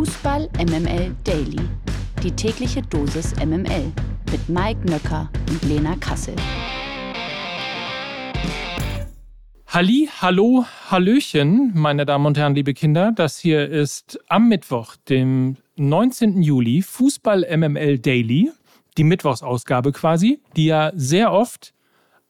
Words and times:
Fußball 0.00 0.48
MML 0.56 1.14
Daily. 1.24 1.60
Die 2.22 2.30
tägliche 2.30 2.80
Dosis 2.80 3.34
MML 3.36 3.92
mit 4.32 4.48
Mike 4.48 4.80
Nöcker 4.88 5.28
und 5.50 5.62
Lena 5.64 5.94
Kassel. 5.96 6.34
Halli, 9.66 10.08
hallo, 10.22 10.64
hallöchen, 10.90 11.72
meine 11.74 12.06
Damen 12.06 12.24
und 12.24 12.38
Herren, 12.38 12.54
liebe 12.54 12.72
Kinder. 12.72 13.12
Das 13.14 13.38
hier 13.38 13.68
ist 13.68 14.18
am 14.26 14.48
Mittwoch, 14.48 14.96
dem 14.96 15.58
19. 15.76 16.40
Juli, 16.40 16.80
Fußball 16.80 17.44
MML 17.54 17.98
Daily, 17.98 18.52
die 18.96 19.04
Mittwochsausgabe 19.04 19.92
quasi, 19.92 20.40
die 20.56 20.64
ja 20.64 20.92
sehr 20.94 21.30
oft 21.30 21.74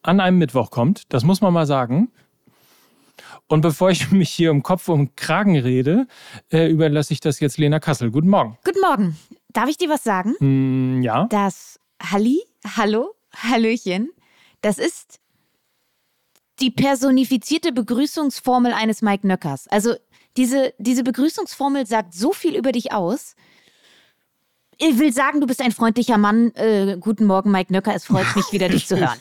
an 0.01 0.19
einem 0.19 0.39
Mittwoch 0.39 0.71
kommt. 0.71 1.03
Das 1.13 1.23
muss 1.23 1.39
man 1.39 1.53
mal 1.53 1.65
sagen. 1.65 2.11
Und 3.51 3.59
bevor 3.61 3.91
ich 3.91 4.11
mich 4.11 4.29
hier 4.29 4.49
um 4.49 4.63
Kopf 4.63 4.87
und 4.87 5.17
Kragen 5.17 5.57
rede, 5.57 6.07
äh, 6.51 6.69
überlasse 6.69 7.11
ich 7.11 7.19
das 7.19 7.41
jetzt 7.41 7.57
Lena 7.57 7.79
Kassel. 7.79 8.09
Guten 8.09 8.29
Morgen. 8.29 8.57
Guten 8.63 8.79
Morgen. 8.79 9.17
Darf 9.49 9.69
ich 9.69 9.77
dir 9.77 9.89
was 9.89 10.03
sagen? 10.03 10.35
Mm, 10.39 11.01
ja. 11.01 11.25
Das 11.29 11.77
Halli, 12.01 12.41
Hallo, 12.77 13.13
Hallöchen, 13.35 14.09
das 14.61 14.77
ist 14.77 15.19
die 16.61 16.71
personifizierte 16.71 17.73
Begrüßungsformel 17.73 18.71
eines 18.71 19.01
Mike 19.01 19.27
Nöckers. 19.27 19.67
Also 19.67 19.95
diese, 20.37 20.73
diese 20.77 21.03
Begrüßungsformel 21.03 21.85
sagt 21.85 22.13
so 22.13 22.31
viel 22.31 22.55
über 22.55 22.71
dich 22.71 22.93
aus. 22.93 23.35
Ich 24.77 24.97
will 24.97 25.11
sagen, 25.11 25.41
du 25.41 25.47
bist 25.47 25.61
ein 25.61 25.73
freundlicher 25.73 26.17
Mann. 26.17 26.55
Äh, 26.55 26.97
guten 26.99 27.25
Morgen, 27.25 27.51
Mike 27.51 27.73
Nöcker. 27.73 27.93
Es 27.93 28.05
freut 28.05 28.33
mich 28.35 28.53
wieder, 28.53 28.69
dich 28.69 28.87
zu 28.87 28.97
hören. 28.99 29.19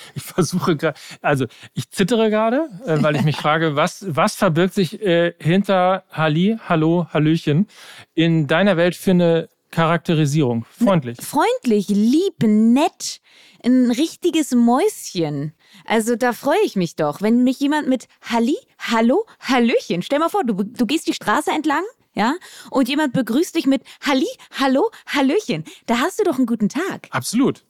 Ich 0.14 0.22
versuche 0.22 0.76
gerade, 0.76 0.98
also 1.22 1.46
ich 1.74 1.90
zittere 1.90 2.30
gerade, 2.30 2.68
äh, 2.86 3.02
weil 3.02 3.16
ich 3.16 3.22
mich 3.22 3.36
frage, 3.44 3.76
was, 3.76 4.04
was 4.08 4.34
verbirgt 4.34 4.74
sich 4.74 5.00
äh, 5.02 5.34
hinter 5.38 6.04
Halli, 6.10 6.58
Hallo, 6.68 7.06
Hallöchen 7.12 7.68
in 8.14 8.46
deiner 8.46 8.76
Welt 8.76 8.96
für 8.96 9.12
eine 9.12 9.48
Charakterisierung? 9.70 10.64
Freundlich. 10.70 11.18
Freundlich, 11.20 11.88
lieb, 11.88 12.42
nett, 12.42 13.20
ein 13.64 13.90
richtiges 13.90 14.52
Mäuschen. 14.52 15.52
Also 15.84 16.16
da 16.16 16.32
freue 16.32 16.60
ich 16.64 16.76
mich 16.76 16.96
doch, 16.96 17.22
wenn 17.22 17.44
mich 17.44 17.60
jemand 17.60 17.88
mit 17.88 18.08
Halli, 18.22 18.56
Hallo, 18.78 19.24
Hallöchen, 19.40 20.02
stell 20.02 20.18
mal 20.18 20.28
vor, 20.28 20.44
du, 20.44 20.54
du 20.62 20.86
gehst 20.86 21.06
die 21.06 21.14
Straße 21.14 21.50
entlang, 21.50 21.84
ja, 22.14 22.34
und 22.70 22.88
jemand 22.88 23.12
begrüßt 23.12 23.54
dich 23.54 23.66
mit 23.66 23.82
Halli, 24.00 24.28
Hallo, 24.58 24.90
Hallöchen. 25.06 25.64
Da 25.86 25.98
hast 25.98 26.18
du 26.18 26.24
doch 26.24 26.36
einen 26.36 26.46
guten 26.46 26.68
Tag. 26.68 27.08
Absolut. 27.10 27.64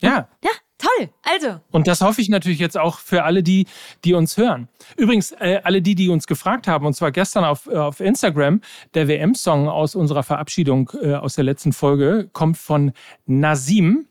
Ja. 0.00 0.28
Ja, 0.42 0.50
toll. 0.78 1.08
Also. 1.22 1.60
Und 1.70 1.86
das 1.86 2.00
hoffe 2.00 2.20
ich 2.20 2.28
natürlich 2.28 2.58
jetzt 2.58 2.78
auch 2.78 2.98
für 2.98 3.24
alle 3.24 3.42
die, 3.42 3.66
die 4.04 4.14
uns 4.14 4.36
hören. 4.36 4.68
Übrigens, 4.96 5.32
äh, 5.32 5.60
alle 5.64 5.82
die, 5.82 5.94
die 5.94 6.08
uns 6.08 6.26
gefragt 6.26 6.68
haben, 6.68 6.86
und 6.86 6.94
zwar 6.94 7.12
gestern 7.12 7.44
auf, 7.44 7.66
äh, 7.66 7.76
auf 7.76 8.00
Instagram, 8.00 8.60
der 8.94 9.08
WM-Song 9.08 9.68
aus 9.68 9.94
unserer 9.94 10.22
Verabschiedung 10.22 10.90
äh, 11.00 11.14
aus 11.14 11.34
der 11.34 11.44
letzten 11.44 11.72
Folge 11.72 12.28
kommt 12.32 12.56
von 12.56 12.92
Nasim. 13.26 14.06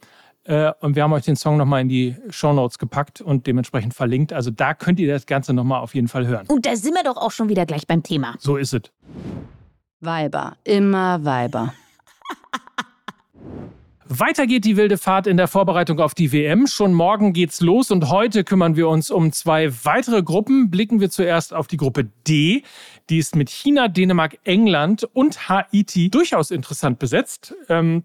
Äh, 0.46 0.74
und 0.82 0.96
wir 0.96 1.04
haben 1.04 1.14
euch 1.14 1.24
den 1.24 1.36
Song 1.36 1.58
nochmal 1.58 1.82
in 1.82 1.90
die 1.90 2.16
Shownotes 2.30 2.78
gepackt 2.78 3.22
und 3.22 3.48
dementsprechend 3.48 3.94
verlinkt. 3.94 4.34
Also 4.34 4.52
da 4.52 4.74
könnt 4.74 5.00
ihr 5.00 5.12
das 5.12 5.26
Ganze 5.26 5.54
nochmal 5.54 5.82
auf 5.82 5.96
jeden 5.96 6.08
Fall 6.08 6.28
hören. 6.28 6.46
Und 6.48 6.66
da 6.66 6.76
sind 6.76 6.94
wir 6.94 7.04
doch 7.04 7.18
auch 7.18 7.32
schon 7.32 7.50
wieder 7.50 7.66
gleich 7.66 7.88
beim 7.88 8.04
Thema. 8.04 8.36
So 8.40 8.58
ist 8.58 8.74
es. 8.74 8.82
Weiber, 10.02 10.58
immer 10.66 11.24
Weiber. 11.24 11.74
Weiter 14.10 14.48
geht 14.48 14.66
die 14.66 14.76
wilde 14.76 14.98
Fahrt 14.98 15.28
in 15.28 15.38
der 15.38 15.48
Vorbereitung 15.48 16.00
auf 16.00 16.14
die 16.14 16.32
WM. 16.32 16.68
Schon 16.68 16.94
morgen 16.94 17.32
geht's 17.32 17.62
los 17.62 17.90
und 17.90 18.10
heute 18.10 18.44
kümmern 18.44 18.76
wir 18.76 18.90
uns 18.90 19.10
um 19.10 19.32
zwei 19.32 19.72
weitere 19.84 20.24
Gruppen. 20.24 20.70
Blicken 20.70 21.00
wir 21.00 21.10
zuerst 21.10 21.54
auf 21.54 21.68
die 21.68 21.78
Gruppe 21.78 22.10
D. 22.28 22.64
Die 23.10 23.18
ist 23.18 23.36
mit 23.36 23.50
China, 23.50 23.88
Dänemark, 23.88 24.40
England 24.44 25.08
und 25.14 25.48
Haiti 25.48 26.10
durchaus 26.10 26.52
interessant 26.52 27.00
besetzt. 27.00 27.56
Ähm, 27.70 28.04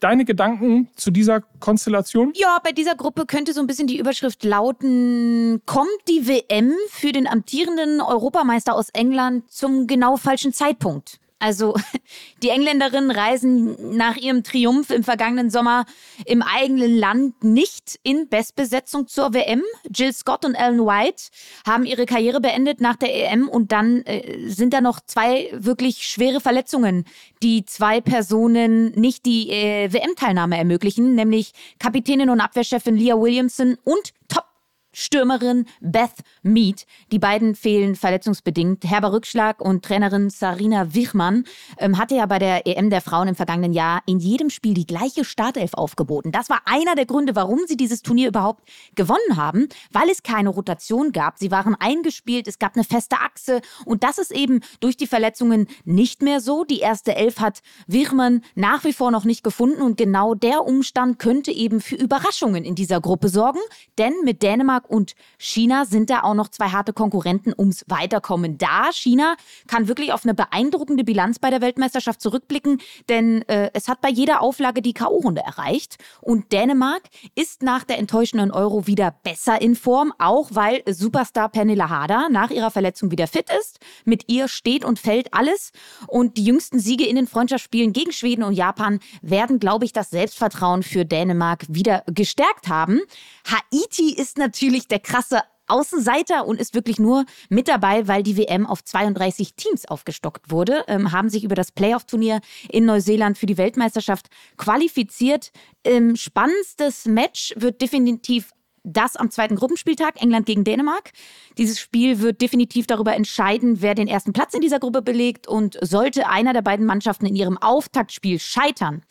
deine 0.00 0.24
Gedanken 0.24 0.88
zu 0.96 1.10
dieser 1.10 1.40
Konstellation? 1.60 2.32
Ja, 2.34 2.58
bei 2.62 2.72
dieser 2.72 2.94
Gruppe 2.94 3.26
könnte 3.26 3.52
so 3.52 3.60
ein 3.60 3.66
bisschen 3.66 3.86
die 3.86 3.98
Überschrift 3.98 4.44
lauten, 4.44 5.62
kommt 5.66 5.88
die 6.08 6.28
WM 6.28 6.74
für 6.90 7.12
den 7.12 7.26
amtierenden 7.26 8.00
Europameister 8.00 8.74
aus 8.74 8.90
England 8.90 9.50
zum 9.50 9.86
genau 9.86 10.16
falschen 10.16 10.52
Zeitpunkt? 10.52 11.18
Also 11.38 11.74
die 12.42 12.48
Engländerinnen 12.48 13.10
reisen 13.10 13.96
nach 13.96 14.16
ihrem 14.16 14.42
Triumph 14.42 14.90
im 14.90 15.04
vergangenen 15.04 15.50
Sommer 15.50 15.84
im 16.24 16.42
eigenen 16.42 16.96
Land 16.96 17.44
nicht 17.44 17.98
in 18.02 18.28
Bestbesetzung 18.28 19.06
zur 19.06 19.34
WM. 19.34 19.62
Jill 19.94 20.12
Scott 20.12 20.44
und 20.44 20.54
Ellen 20.54 20.80
White 20.80 21.24
haben 21.66 21.84
ihre 21.84 22.06
Karriere 22.06 22.40
beendet 22.40 22.80
nach 22.80 22.96
der 22.96 23.14
EM 23.14 23.48
und 23.48 23.72
dann 23.72 24.02
äh, 24.02 24.48
sind 24.48 24.74
da 24.74 24.80
noch 24.80 25.00
zwei 25.06 25.50
wirklich 25.52 26.06
schwere 26.06 26.40
Verletzungen, 26.40 27.04
die 27.42 27.64
zwei 27.64 28.00
Personen 28.00 28.92
nicht 28.92 29.26
die 29.26 29.50
äh, 29.50 29.92
WM-Teilnahme 29.92 30.56
ermöglichen, 30.56 31.14
nämlich 31.14 31.52
Kapitänin 31.78 32.30
und 32.30 32.40
Abwehrchefin 32.40 32.96
Leah 32.96 33.20
Williamson 33.20 33.76
und 33.84 34.12
Top 34.28 34.47
Stürmerin 34.92 35.66
Beth 35.80 36.24
Mead. 36.42 36.86
Die 37.12 37.18
beiden 37.18 37.54
fehlen 37.54 37.94
verletzungsbedingt. 37.94 38.84
Herber 38.84 39.12
Rückschlag 39.12 39.60
und 39.60 39.84
Trainerin 39.84 40.30
Sarina 40.30 40.94
Wichmann 40.94 41.44
ähm, 41.78 41.98
hatte 41.98 42.16
ja 42.16 42.26
bei 42.26 42.38
der 42.38 42.66
EM 42.66 42.90
der 42.90 43.00
Frauen 43.00 43.28
im 43.28 43.34
vergangenen 43.34 43.72
Jahr 43.72 44.02
in 44.06 44.18
jedem 44.18 44.50
Spiel 44.50 44.74
die 44.74 44.86
gleiche 44.86 45.24
Startelf 45.24 45.74
aufgeboten. 45.74 46.32
Das 46.32 46.50
war 46.50 46.62
einer 46.64 46.94
der 46.94 47.06
Gründe, 47.06 47.36
warum 47.36 47.60
sie 47.66 47.76
dieses 47.76 48.02
Turnier 48.02 48.28
überhaupt 48.28 48.68
gewonnen 48.94 49.36
haben, 49.36 49.68
weil 49.92 50.08
es 50.10 50.22
keine 50.22 50.48
Rotation 50.48 51.12
gab. 51.12 51.38
Sie 51.38 51.50
waren 51.50 51.74
eingespielt, 51.74 52.48
es 52.48 52.58
gab 52.58 52.74
eine 52.74 52.84
feste 52.84 53.16
Achse 53.16 53.60
und 53.84 54.02
das 54.02 54.18
ist 54.18 54.32
eben 54.32 54.60
durch 54.80 54.96
die 54.96 55.06
Verletzungen 55.06 55.66
nicht 55.84 56.22
mehr 56.22 56.40
so. 56.40 56.64
Die 56.64 56.80
erste 56.80 57.14
Elf 57.14 57.40
hat 57.40 57.60
Wichmann 57.86 58.42
nach 58.54 58.84
wie 58.84 58.92
vor 58.92 59.10
noch 59.10 59.24
nicht 59.24 59.44
gefunden 59.44 59.82
und 59.82 59.96
genau 59.96 60.34
der 60.34 60.64
Umstand 60.64 61.18
könnte 61.18 61.52
eben 61.52 61.80
für 61.80 61.96
Überraschungen 61.96 62.64
in 62.64 62.74
dieser 62.74 63.00
Gruppe 63.00 63.28
sorgen, 63.28 63.60
denn 63.98 64.14
mit 64.24 64.42
Dänemark 64.42 64.77
und 64.86 65.14
China 65.38 65.84
sind 65.84 66.10
da 66.10 66.22
auch 66.22 66.34
noch 66.34 66.48
zwei 66.48 66.68
harte 66.68 66.92
Konkurrenten 66.92 67.52
ums 67.56 67.84
Weiterkommen 67.88 68.58
da. 68.58 68.90
China 68.92 69.36
kann 69.66 69.88
wirklich 69.88 70.12
auf 70.12 70.24
eine 70.24 70.34
beeindruckende 70.34 71.04
Bilanz 71.04 71.38
bei 71.38 71.50
der 71.50 71.60
Weltmeisterschaft 71.60 72.20
zurückblicken, 72.20 72.80
denn 73.08 73.42
äh, 73.48 73.70
es 73.74 73.88
hat 73.88 74.00
bei 74.00 74.10
jeder 74.10 74.42
Auflage 74.42 74.82
die 74.82 74.92
K.O.-Runde 74.92 75.40
erreicht. 75.40 75.96
Und 76.20 76.52
Dänemark 76.52 77.02
ist 77.34 77.62
nach 77.62 77.84
der 77.84 77.98
enttäuschenden 77.98 78.50
Euro 78.50 78.86
wieder 78.86 79.14
besser 79.22 79.60
in 79.60 79.74
Form, 79.74 80.12
auch 80.18 80.50
weil 80.52 80.82
Superstar 80.86 81.48
Pernilla 81.48 81.88
Harder 81.88 82.28
nach 82.30 82.50
ihrer 82.50 82.70
Verletzung 82.70 83.10
wieder 83.10 83.26
fit 83.26 83.46
ist. 83.60 83.78
Mit 84.04 84.24
ihr 84.28 84.48
steht 84.48 84.84
und 84.84 84.98
fällt 84.98 85.34
alles. 85.34 85.72
Und 86.06 86.36
die 86.36 86.44
jüngsten 86.44 86.78
Siege 86.78 87.06
in 87.06 87.16
den 87.16 87.26
Freundschaftsspielen 87.26 87.92
gegen 87.92 88.12
Schweden 88.12 88.42
und 88.42 88.52
Japan 88.52 89.00
werden, 89.22 89.58
glaube 89.58 89.84
ich, 89.84 89.92
das 89.92 90.10
Selbstvertrauen 90.10 90.82
für 90.82 91.04
Dänemark 91.04 91.64
wieder 91.68 92.02
gestärkt 92.06 92.68
haben. 92.68 93.00
Haiti 93.46 94.12
ist 94.14 94.38
natürlich 94.38 94.67
der 94.90 95.00
krasse 95.00 95.42
Außenseiter 95.68 96.46
und 96.46 96.60
ist 96.60 96.74
wirklich 96.74 96.98
nur 96.98 97.24
mit 97.48 97.68
dabei, 97.68 98.08
weil 98.08 98.22
die 98.22 98.36
WM 98.36 98.66
auf 98.66 98.82
32 98.82 99.54
Teams 99.54 99.86
aufgestockt 99.86 100.50
wurde, 100.50 100.84
ähm, 100.88 101.12
haben 101.12 101.28
sich 101.28 101.44
über 101.44 101.54
das 101.54 101.72
Playoff-Turnier 101.72 102.40
in 102.70 102.86
Neuseeland 102.86 103.38
für 103.38 103.46
die 103.46 103.58
Weltmeisterschaft 103.58 104.28
qualifiziert. 104.56 105.52
Ähm, 105.84 106.16
spannendstes 106.16 107.06
Match 107.06 107.54
wird 107.56 107.80
definitiv 107.80 108.52
das 108.84 109.16
am 109.16 109.30
zweiten 109.30 109.56
Gruppenspieltag, 109.56 110.22
England 110.22 110.46
gegen 110.46 110.64
Dänemark. 110.64 111.12
Dieses 111.58 111.78
Spiel 111.78 112.20
wird 112.20 112.40
definitiv 112.40 112.86
darüber 112.86 113.14
entscheiden, 113.14 113.82
wer 113.82 113.94
den 113.94 114.08
ersten 114.08 114.32
Platz 114.32 114.54
in 114.54 114.60
dieser 114.60 114.78
Gruppe 114.78 115.02
belegt 115.02 115.46
und 115.46 115.78
sollte 115.82 116.28
einer 116.28 116.54
der 116.54 116.62
beiden 116.62 116.86
Mannschaften 116.86 117.26
in 117.26 117.36
ihrem 117.36 117.58
Auftaktspiel 117.58 118.38
scheitern, 118.38 119.02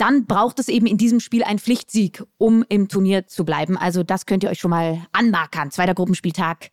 dann 0.00 0.26
braucht 0.26 0.58
es 0.58 0.68
eben 0.68 0.86
in 0.86 0.96
diesem 0.96 1.20
Spiel 1.20 1.44
einen 1.44 1.58
Pflichtsieg, 1.58 2.22
um 2.38 2.64
im 2.68 2.88
Turnier 2.88 3.26
zu 3.26 3.44
bleiben. 3.44 3.76
Also 3.76 4.02
das 4.02 4.26
könnt 4.26 4.42
ihr 4.42 4.50
euch 4.50 4.58
schon 4.58 4.70
mal 4.70 5.06
anmarkern. 5.12 5.70
Zweiter 5.70 5.94
Gruppenspieltag, 5.94 6.70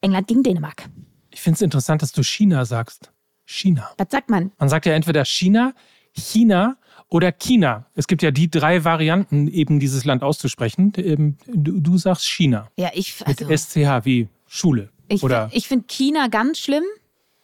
England 0.00 0.28
gegen 0.28 0.42
Dänemark. 0.42 0.88
Ich 1.30 1.40
finde 1.40 1.56
es 1.56 1.62
interessant, 1.62 2.02
dass 2.02 2.12
du 2.12 2.22
China 2.22 2.64
sagst. 2.64 3.10
China. 3.44 3.90
Was 3.98 4.08
sagt 4.10 4.30
man? 4.30 4.52
Man 4.58 4.68
sagt 4.68 4.86
ja 4.86 4.92
entweder 4.94 5.24
China, 5.24 5.74
China 6.12 6.76
oder 7.08 7.32
China. 7.32 7.86
Es 7.94 8.06
gibt 8.06 8.22
ja 8.22 8.30
die 8.30 8.50
drei 8.50 8.84
Varianten, 8.84 9.48
eben 9.48 9.80
dieses 9.80 10.04
Land 10.04 10.22
auszusprechen. 10.22 10.92
Ähm, 10.96 11.36
du, 11.46 11.80
du 11.80 11.98
sagst 11.98 12.24
China. 12.26 12.70
Ja, 12.76 12.90
ich. 12.94 13.14
Also, 13.26 13.46
Mit 13.46 13.58
SCH 13.58 14.04
wie 14.04 14.28
Schule. 14.46 14.90
Ich, 15.08 15.22
oder 15.22 15.50
ich 15.52 15.68
finde 15.68 15.86
China 15.88 16.28
ganz 16.28 16.58
schlimm. 16.58 16.84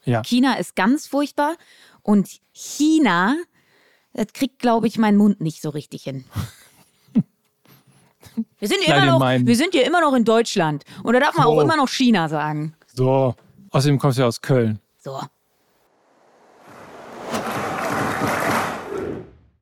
Ja. 0.05 0.21
China 0.23 0.55
ist 0.55 0.75
ganz 0.75 1.05
furchtbar. 1.05 1.55
Und 2.01 2.39
China, 2.53 3.35
das 4.13 4.27
kriegt, 4.33 4.59
glaube 4.59 4.87
ich, 4.87 4.97
meinen 4.97 5.17
Mund 5.17 5.41
nicht 5.41 5.61
so 5.61 5.69
richtig 5.69 6.03
hin. 6.03 6.25
Wir 8.59 8.67
sind, 8.67 8.77
ja 8.81 8.85
immer 8.87 8.95
Kleine 8.95 9.11
noch, 9.11 9.19
Meinen. 9.19 9.45
wir 9.47 9.55
sind 9.55 9.73
ja 9.73 9.81
immer 9.81 9.99
noch 10.01 10.13
in 10.13 10.23
Deutschland. 10.23 10.83
Und 11.03 11.13
da 11.13 11.19
darf 11.19 11.35
man 11.35 11.45
So. 11.47 11.51
auch 11.53 11.61
immer 11.61 11.75
noch 11.75 11.89
China 11.89 12.29
sagen. 12.29 12.73
So. 12.93 13.35
Außerdem 13.71 13.97
kommst 13.99 14.17
du 14.17 14.21
ja 14.21 14.27
aus 14.27 14.39
Köln. 14.39 14.79
So. 14.99 15.19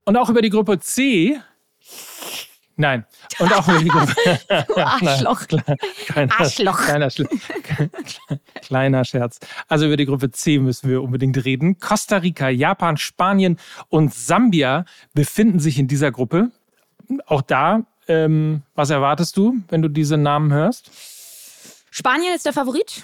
Und 0.06 0.18
auch 0.18 0.30
über 0.30 0.42
die 0.42 0.50
Gruppe 0.50 0.80
C 0.80 1.40
Nein. 2.80 3.06
Und 3.40 3.54
auch 3.54 3.68
über 3.68 3.80
die 3.80 3.90
Gruppe. 3.90 4.16
Du 4.68 4.78
Arschloch. 4.78 5.42
Nein, 5.52 5.78
kleiner, 6.06 6.40
Arschloch. 6.40 6.80
Kleiner, 6.80 7.10
kleiner 8.62 9.04
Scherz. 9.04 9.42
Also 9.68 9.88
über 9.88 9.98
die 9.98 10.06
Gruppe 10.06 10.32
C 10.32 10.60
müssen 10.60 10.90
wir 10.90 11.04
unbedingt 11.04 11.44
reden. 11.44 11.78
Costa 11.80 12.18
Rica, 12.18 12.48
Japan, 12.48 12.96
Spanien 12.96 13.60
und 13.90 14.14
Sambia 14.14 14.86
befinden 15.14 15.60
sich 15.60 15.78
in 15.78 15.90
dieser 15.90 16.14
Gruppe. 16.14 16.52
Auch 17.26 17.42
da, 17.42 17.84
ähm, 18.08 18.62
was 18.76 18.92
erwartest 18.92 19.36
du, 19.36 19.58
wenn 19.68 19.82
du 19.82 19.90
diese 19.90 20.16
Namen 20.16 20.54
hörst? 20.54 20.90
Spanien 21.92 22.34
ist 22.34 22.46
der 22.46 22.54
Favorit. 22.54 23.04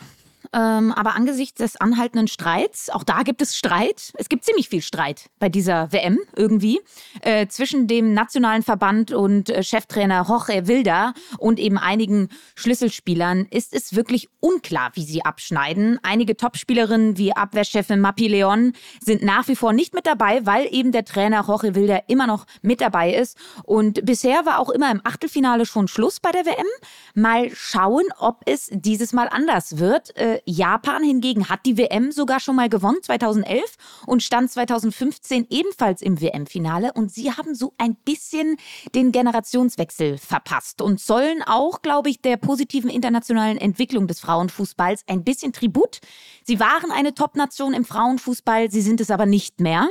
Ähm, 0.53 0.91
aber 0.91 1.15
angesichts 1.15 1.59
des 1.59 1.75
anhaltenden 1.77 2.27
Streits, 2.27 2.89
auch 2.89 3.03
da 3.03 3.23
gibt 3.23 3.41
es 3.41 3.55
Streit. 3.55 4.13
Es 4.15 4.29
gibt 4.29 4.45
ziemlich 4.45 4.69
viel 4.69 4.81
Streit 4.81 5.29
bei 5.39 5.49
dieser 5.49 5.91
WM 5.91 6.19
irgendwie 6.35 6.79
äh, 7.21 7.47
zwischen 7.47 7.87
dem 7.87 8.13
nationalen 8.13 8.63
Verband 8.63 9.11
und 9.11 9.49
äh, 9.49 9.63
Cheftrainer 9.63 10.25
Jorge 10.27 10.67
Wilda 10.67 11.13
und 11.37 11.59
eben 11.59 11.77
einigen 11.77 12.29
Schlüsselspielern 12.55 13.47
ist 13.49 13.73
es 13.73 13.95
wirklich 13.95 14.29
unklar, 14.39 14.91
wie 14.93 15.03
sie 15.03 15.23
abschneiden. 15.23 15.99
Einige 16.03 16.37
Topspielerinnen 16.37 17.17
wie 17.17 17.35
Abwehrchefin 17.35 17.99
Mapi 17.99 18.27
Leon 18.27 18.73
sind 18.99 19.23
nach 19.23 19.47
wie 19.47 19.55
vor 19.55 19.73
nicht 19.73 19.93
mit 19.93 20.05
dabei, 20.05 20.45
weil 20.45 20.67
eben 20.71 20.91
der 20.91 21.05
Trainer 21.05 21.43
Jorge 21.47 21.75
Wilda 21.75 22.01
immer 22.07 22.27
noch 22.27 22.45
mit 22.61 22.81
dabei 22.81 23.13
ist. 23.13 23.37
Und 23.63 24.05
bisher 24.05 24.45
war 24.45 24.59
auch 24.59 24.69
immer 24.69 24.91
im 24.91 25.01
Achtelfinale 25.03 25.65
schon 25.65 25.87
Schluss 25.87 26.19
bei 26.19 26.31
der 26.31 26.45
WM. 26.45 26.65
Mal 27.13 27.49
schauen, 27.53 28.03
ob 28.19 28.41
es 28.45 28.69
dieses 28.71 29.13
Mal 29.13 29.27
anders 29.29 29.77
wird. 29.77 30.15
Äh, 30.15 30.34
Japan 30.45 31.03
hingegen 31.03 31.49
hat 31.49 31.65
die 31.65 31.77
WM 31.77 32.11
sogar 32.11 32.39
schon 32.39 32.55
mal 32.55 32.69
gewonnen, 32.69 32.97
2011, 33.01 33.75
und 34.05 34.23
stand 34.23 34.51
2015 34.51 35.47
ebenfalls 35.49 36.01
im 36.01 36.21
WM-Finale. 36.21 36.93
Und 36.93 37.11
sie 37.11 37.31
haben 37.31 37.55
so 37.55 37.73
ein 37.77 37.95
bisschen 37.95 38.57
den 38.93 39.11
Generationswechsel 39.11 40.17
verpasst 40.17 40.81
und 40.81 40.99
sollen 40.99 41.41
auch, 41.43 41.81
glaube 41.81 42.09
ich, 42.09 42.21
der 42.21 42.37
positiven 42.37 42.89
internationalen 42.89 43.57
Entwicklung 43.57 44.07
des 44.07 44.19
Frauenfußballs 44.19 45.03
ein 45.07 45.23
bisschen 45.23 45.53
Tribut. 45.53 45.99
Sie 46.43 46.59
waren 46.59 46.91
eine 46.91 47.13
Top-Nation 47.13 47.73
im 47.73 47.85
Frauenfußball, 47.85 48.71
sie 48.71 48.81
sind 48.81 49.01
es 49.01 49.11
aber 49.11 49.25
nicht 49.25 49.59
mehr. 49.59 49.89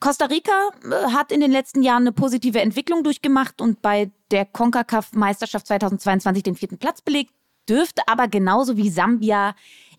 Costa 0.00 0.26
Rica 0.26 0.70
äh, 0.84 1.12
hat 1.12 1.32
in 1.32 1.40
den 1.40 1.50
letzten 1.50 1.82
Jahren 1.82 2.02
eine 2.02 2.12
positive 2.12 2.60
Entwicklung 2.60 3.02
durchgemacht 3.02 3.60
und 3.60 3.82
bei 3.82 4.10
der 4.30 4.44
CONCACAF-Meisterschaft 4.44 5.66
2022 5.66 6.42
den 6.42 6.56
vierten 6.56 6.78
Platz 6.78 7.00
belegt 7.00 7.32
dürfte 7.68 8.02
aber 8.06 8.28
genauso 8.28 8.76
wie 8.76 8.90
Sambia 8.90 9.54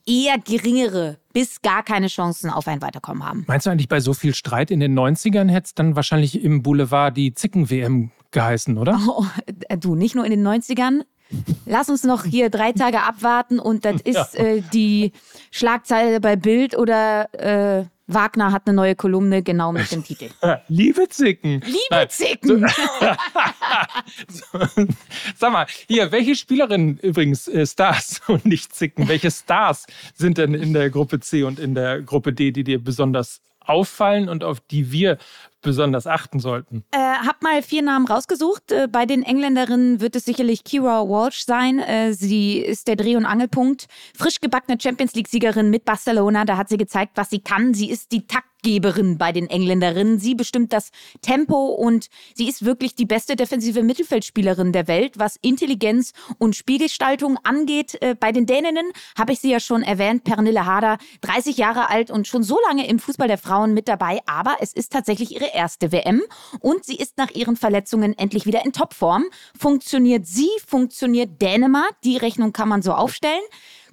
eher 0.07 0.37
geringere 0.39 1.17
bis 1.33 1.61
gar 1.61 1.83
keine 1.83 2.07
Chancen 2.07 2.49
auf 2.49 2.67
ein 2.67 2.81
Weiterkommen 2.81 3.23
haben. 3.25 3.43
Meinst 3.47 3.65
du 3.65 3.69
eigentlich, 3.69 3.89
bei 3.89 3.99
so 3.99 4.13
viel 4.13 4.33
Streit 4.33 4.71
in 4.71 4.79
den 4.79 4.97
90ern 4.97 5.49
hätte 5.49 5.65
es 5.65 5.75
dann 5.75 5.95
wahrscheinlich 5.95 6.41
im 6.41 6.63
Boulevard 6.63 7.15
die 7.15 7.33
Zicken-WM 7.33 8.11
geheißen, 8.31 8.77
oder? 8.77 8.99
Oh, 9.07 9.25
du, 9.79 9.95
nicht 9.95 10.15
nur 10.15 10.25
in 10.25 10.31
den 10.31 10.47
90ern. 10.47 11.01
Lass 11.65 11.89
uns 11.89 12.03
noch 12.03 12.23
hier 12.23 12.49
drei 12.49 12.71
Tage 12.71 13.01
abwarten 13.01 13.59
und 13.59 13.83
das 13.83 14.01
ist 14.03 14.35
ja. 14.35 14.43
äh, 14.43 14.63
die 14.73 15.11
Schlagzeile 15.51 16.21
bei 16.21 16.37
Bild 16.37 16.77
oder 16.77 17.33
äh, 17.33 17.85
Wagner 18.07 18.54
hat 18.54 18.63
eine 18.65 18.75
neue 18.75 18.95
Kolumne 18.95 19.44
genau 19.44 19.74
mit 19.74 19.92
dem 19.92 20.04
Titel. 20.04 20.30
Liebe 20.69 21.07
Zicken. 21.09 21.62
Liebe. 21.62 22.07
Zicken. 22.07 22.65
Sag 25.36 25.51
mal, 25.51 25.68
hier, 25.88 26.12
welche 26.12 26.36
Spielerinnen 26.36 26.98
übrigens 27.00 27.48
äh, 27.48 27.65
Stars 27.65 28.21
und 28.27 28.45
nicht 28.45 28.74
Zicken, 28.74 29.07
welche 29.09 29.30
Stars 29.30 29.86
sind 30.15 30.38
denn 30.38 30.54
in 30.54 30.74
der 30.74 30.89
Gruppe 30.89 31.19
C 31.19 31.44
und 31.44 31.59
in 31.59 31.75
der 31.75 32.01
Gruppe 32.01 32.31
D, 32.33 32.51
die 32.51 32.63
dir 32.63 32.81
besonders 32.81 33.42
auffallen 33.59 34.30
und 34.30 34.44
auf 34.45 34.62
die 34.62 34.92
wir 34.92 35.18
besonders 35.62 36.07
achten 36.07 36.39
sollten? 36.39 36.83
Äh, 36.92 36.98
hab 36.98 37.42
mal 37.42 37.62
vier 37.62 37.81
Namen 37.81 38.07
rausgesucht. 38.07 38.71
Äh, 38.71 38.88
bei 38.89 39.06
den 39.06 39.24
Engländerinnen 39.24 40.01
wird 40.01 40.15
es 40.15 40.25
sicherlich 40.25 40.63
Kira 40.63 41.07
Walsh 41.07 41.45
sein. 41.45 41.80
Äh, 41.80 42.13
sie 42.13 42.59
ist 42.59 42.88
der 42.88 42.95
Dreh- 42.95 43.15
und 43.15 43.25
Angelpunkt. 43.25 43.88
Frisch 44.15 44.39
gebackene 44.39 44.77
Champions 44.81 45.13
League-Siegerin 45.13 45.69
mit 45.69 45.86
Barcelona. 45.86 46.45
Da 46.45 46.57
hat 46.57 46.69
sie 46.69 46.77
gezeigt, 46.77 47.13
was 47.15 47.30
sie 47.30 47.39
kann. 47.39 47.74
Sie 47.74 47.89
ist 47.89 48.12
die 48.12 48.25
Takt 48.27 48.46
Taktgeberin 48.57 49.18
bei 49.18 49.31
den 49.31 49.50
Engländerinnen. 49.50 50.19
Sie 50.19 50.36
bestimmt 50.36 50.74
das 50.74 50.89
Tempo 51.21 51.68
und 51.68 52.07
sie 52.36 52.48
ist 52.48 52.65
wirklich 52.65 52.95
die 52.95 53.06
beste 53.06 53.36
defensive 53.36 53.83
Mittelfeldspielerin 53.83 54.71
der 54.71 54.88
Welt, 54.88 55.18
was 55.18 55.38
Intelligenz 55.42 56.13
und 56.38 56.56
Spielgestaltung 56.56 57.38
angeht. 57.44 58.01
Äh, 58.01 58.15
bei 58.15 58.31
den 58.31 58.45
Däninnen 58.45 58.92
habe 59.18 59.33
ich 59.33 59.39
sie 59.39 59.51
ja 59.51 59.59
schon 59.59 59.83
erwähnt, 59.83 60.24
Pernille 60.24 60.65
Harder, 60.65 60.98
30 61.21 61.57
Jahre 61.57 61.89
alt 61.89 62.12
und 62.12 62.27
schon 62.27 62.44
so 62.44 62.57
lange 62.68 62.88
im 62.88 63.00
Fußball 63.00 63.27
der 63.27 63.38
Frauen 63.38 63.74
mit 63.74 63.88
dabei, 63.88 64.19
aber 64.25 64.57
es 64.59 64.74
ist 64.74 64.92
tatsächlich 64.92 65.33
ihre 65.33 65.54
erste 65.54 65.92
WM 65.92 66.21
und 66.59 66.86
sie 66.86 66.95
ist 66.95 67.18
nach 67.18 67.31
ihren 67.31 67.56
Verletzungen 67.56 68.18
endlich 68.18 68.45
wieder 68.45 68.65
in 68.65 68.74
Topform. 68.74 69.25
Funktioniert 69.57 70.25
sie, 70.25 70.50
funktioniert 70.65 71.42
Dänemark, 71.42 71.95
die 72.04 72.18
Rechnung 72.18 72.54
kann 72.54 72.69
man 72.69 72.81
so 72.81 72.94
aufstellen. 72.94 73.42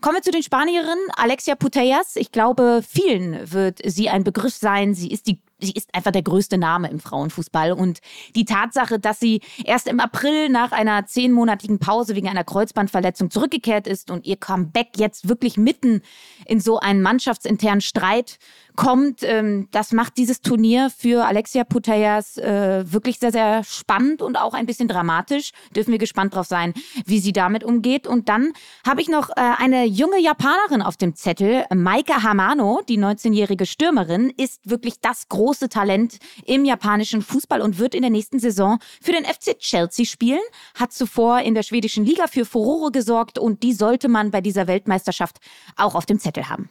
Kommen 0.05 0.17
wir 0.17 0.23
zu 0.23 0.33
den 0.33 0.43
Spanierinnen. 0.43 1.07
Alexia 1.17 1.55
Putellas. 1.55 2.17
Ich 2.17 2.31
glaube, 2.31 2.83
vielen 2.87 3.51
wird 3.51 3.79
sie 3.83 4.11
ein 4.11 4.23
Begriff 4.23 4.55
sein. 4.55 4.93
Sie 4.93 5.11
ist 5.11 5.27
die 5.27 5.41
sie 5.65 5.73
ist 5.73 5.95
einfach 5.95 6.11
der 6.11 6.23
größte 6.23 6.59
Name 6.59 6.91
im 6.91 7.01
Frauenfußball. 7.01 7.73
Und 7.73 8.01
die 8.35 8.45
Tatsache, 8.45 8.99
dass 8.99 9.19
sie 9.19 9.41
erst 9.65 9.89
im 9.89 10.01
April 10.01 10.49
nach 10.51 10.73
einer 10.73 11.07
zehnmonatigen 11.07 11.79
Pause 11.79 12.15
wegen 12.15 12.29
einer 12.29 12.45
Kreuzbandverletzung 12.45 13.31
zurückgekehrt 13.31 13.87
ist 13.87 14.11
und 14.11 14.27
ihr 14.27 14.37
Comeback 14.37 14.91
jetzt 14.97 15.29
wirklich 15.29 15.57
mitten 15.57 16.03
in 16.45 16.61
so 16.61 16.79
einen 16.79 17.01
mannschaftsinternen 17.01 17.81
Streit 17.81 18.39
kommt, 18.77 19.23
ähm, 19.23 19.69
das 19.71 19.93
macht 19.93 20.17
dieses 20.17 20.41
Turnier 20.41 20.91
für 20.91 21.27
Alexia 21.27 21.65
Putellas 21.65 22.37
äh, 22.39 22.85
wirklich 22.91 23.19
sehr, 23.19 23.33
sehr 23.33 23.65
spannend 23.65 24.23
und 24.23 24.37
auch 24.37 24.55
ein 24.55 24.67
bisschen 24.67 24.89
dramatisch. 24.89 25.53
Dürfen 25.75 25.93
wir 25.93 25.99
gespannt 25.99 26.35
drauf 26.35 26.47
sein, 26.47 26.75
wie 27.07 27.21
sie 27.21 27.33
damit 27.33 27.65
umgeht. 27.65 28.07
Und 28.07 28.29
dann 28.29 28.53
habe 28.87 29.01
ich 29.01 29.09
noch 29.09 29.31
äh, 29.31 29.35
eine 29.37 29.85
junge 29.85 30.21
Japanerin 30.21 30.83
auf 30.83 30.97
dem 30.97 31.15
Zettel, 31.15 31.65
Maika 31.75 32.23
Hamano, 32.23 32.83
die 32.89 32.99
19-jährige 32.99 33.67
Stürmerin, 33.67 34.33
ist 34.37 34.69
wirklich 34.69 35.01
das 35.01 35.29
große 35.29 35.45
große 35.45 35.69
Talent 35.69 36.19
im 36.47 36.65
japanischen 36.65 37.23
Fußball 37.23 37.61
und 37.61 37.79
wird 37.79 37.95
in 37.95 38.03
der 38.03 38.11
nächsten 38.11 38.39
Saison 38.39 38.79
für 39.01 39.13
den 39.13 39.25
FC 39.25 39.59
Chelsea 39.59 40.05
spielen, 40.05 40.41
hat 40.75 40.93
zuvor 40.93 41.41
in 41.41 41.55
der 41.55 41.63
schwedischen 41.63 42.05
Liga 42.05 42.27
für 42.27 42.45
Furore 42.45 42.91
gesorgt 42.91 43.39
und 43.39 43.63
die 43.63 43.73
sollte 43.73 44.09
man 44.09 44.31
bei 44.31 44.41
dieser 44.41 44.67
Weltmeisterschaft 44.67 45.39
auch 45.77 45.95
auf 45.95 46.07
dem 46.07 46.19
Zettel 46.19 46.49
haben. 46.49 46.71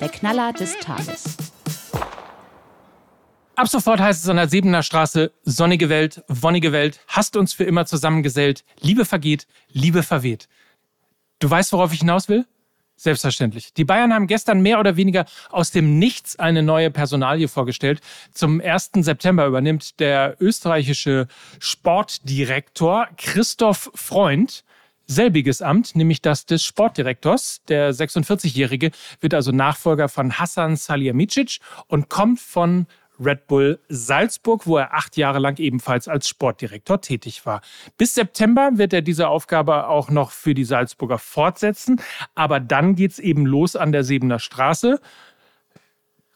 Der 0.00 0.08
Knaller 0.08 0.52
des 0.52 0.76
Tages. 0.78 1.36
Ab 3.54 3.68
sofort 3.68 4.00
heißt 4.00 4.24
es 4.24 4.28
an 4.28 4.36
der 4.36 4.48
Siebener 4.48 4.82
Straße, 4.82 5.30
sonnige 5.44 5.88
Welt, 5.88 6.24
wonnige 6.26 6.72
Welt, 6.72 6.98
hast 7.06 7.36
uns 7.36 7.52
für 7.52 7.62
immer 7.62 7.86
zusammengesellt, 7.86 8.64
Liebe 8.80 9.04
vergeht, 9.04 9.46
Liebe 9.68 10.02
verweht. 10.02 10.48
Du 11.38 11.48
weißt, 11.48 11.72
worauf 11.72 11.92
ich 11.92 12.00
hinaus 12.00 12.28
will? 12.28 12.44
Selbstverständlich. 12.96 13.72
Die 13.74 13.84
Bayern 13.84 14.12
haben 14.12 14.26
gestern 14.26 14.60
mehr 14.60 14.80
oder 14.80 14.96
weniger 14.96 15.26
aus 15.50 15.70
dem 15.70 15.98
Nichts 15.98 16.38
eine 16.38 16.62
neue 16.62 16.90
Personalie 16.90 17.48
vorgestellt. 17.48 18.00
Zum 18.32 18.60
1. 18.60 18.90
September 19.00 19.46
übernimmt 19.46 20.00
der 20.00 20.36
österreichische 20.40 21.28
Sportdirektor 21.60 23.08
Christoph 23.16 23.90
Freund 23.94 24.64
selbiges 25.06 25.62
Amt, 25.62 25.96
nämlich 25.96 26.22
das 26.22 26.46
des 26.46 26.64
Sportdirektors. 26.64 27.62
Der 27.68 27.92
46-Jährige 27.92 28.90
wird 29.20 29.34
also 29.34 29.52
Nachfolger 29.52 30.08
von 30.08 30.38
Hassan 30.38 30.76
Salihamidzic 30.76 31.58
und 31.86 32.08
kommt 32.08 32.40
von 32.40 32.86
Red 33.20 33.46
Bull 33.46 33.78
Salzburg, 33.88 34.66
wo 34.66 34.76
er 34.76 34.94
acht 34.94 35.16
Jahre 35.16 35.38
lang 35.38 35.58
ebenfalls 35.58 36.08
als 36.08 36.28
Sportdirektor 36.28 37.00
tätig 37.00 37.46
war. 37.46 37.60
Bis 37.96 38.14
September 38.14 38.70
wird 38.74 38.92
er 38.92 39.02
diese 39.02 39.28
Aufgabe 39.28 39.88
auch 39.88 40.10
noch 40.10 40.30
für 40.30 40.54
die 40.54 40.64
Salzburger 40.64 41.18
fortsetzen. 41.18 42.00
Aber 42.34 42.60
dann 42.60 42.96
geht 42.96 43.12
es 43.12 43.18
eben 43.18 43.46
los 43.46 43.76
an 43.76 43.92
der 43.92 44.04
Sebener 44.04 44.38
Straße. 44.38 45.00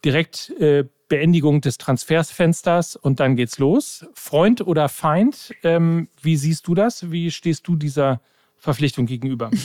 Direkt 0.05 0.51
äh, 0.61 0.85
Beendigung 1.09 1.61
des 1.61 1.79
Transfersfensters 1.79 2.95
und 2.95 3.19
dann 3.19 3.35
geht's 3.35 3.59
los. 3.59 4.07
Freund 4.15 4.61
oder 4.61 4.89
Feind? 4.89 5.55
Ähm, 5.65 6.09
wie 6.23 6.37
siehst 6.37 6.69
du 6.69 6.75
das? 6.75 7.11
Wie 7.11 7.31
stehst 7.31 7.67
du 7.67 7.77
dieser 7.77 8.21
Verpflichtung 8.59 9.07
gegenüber? 9.07 9.51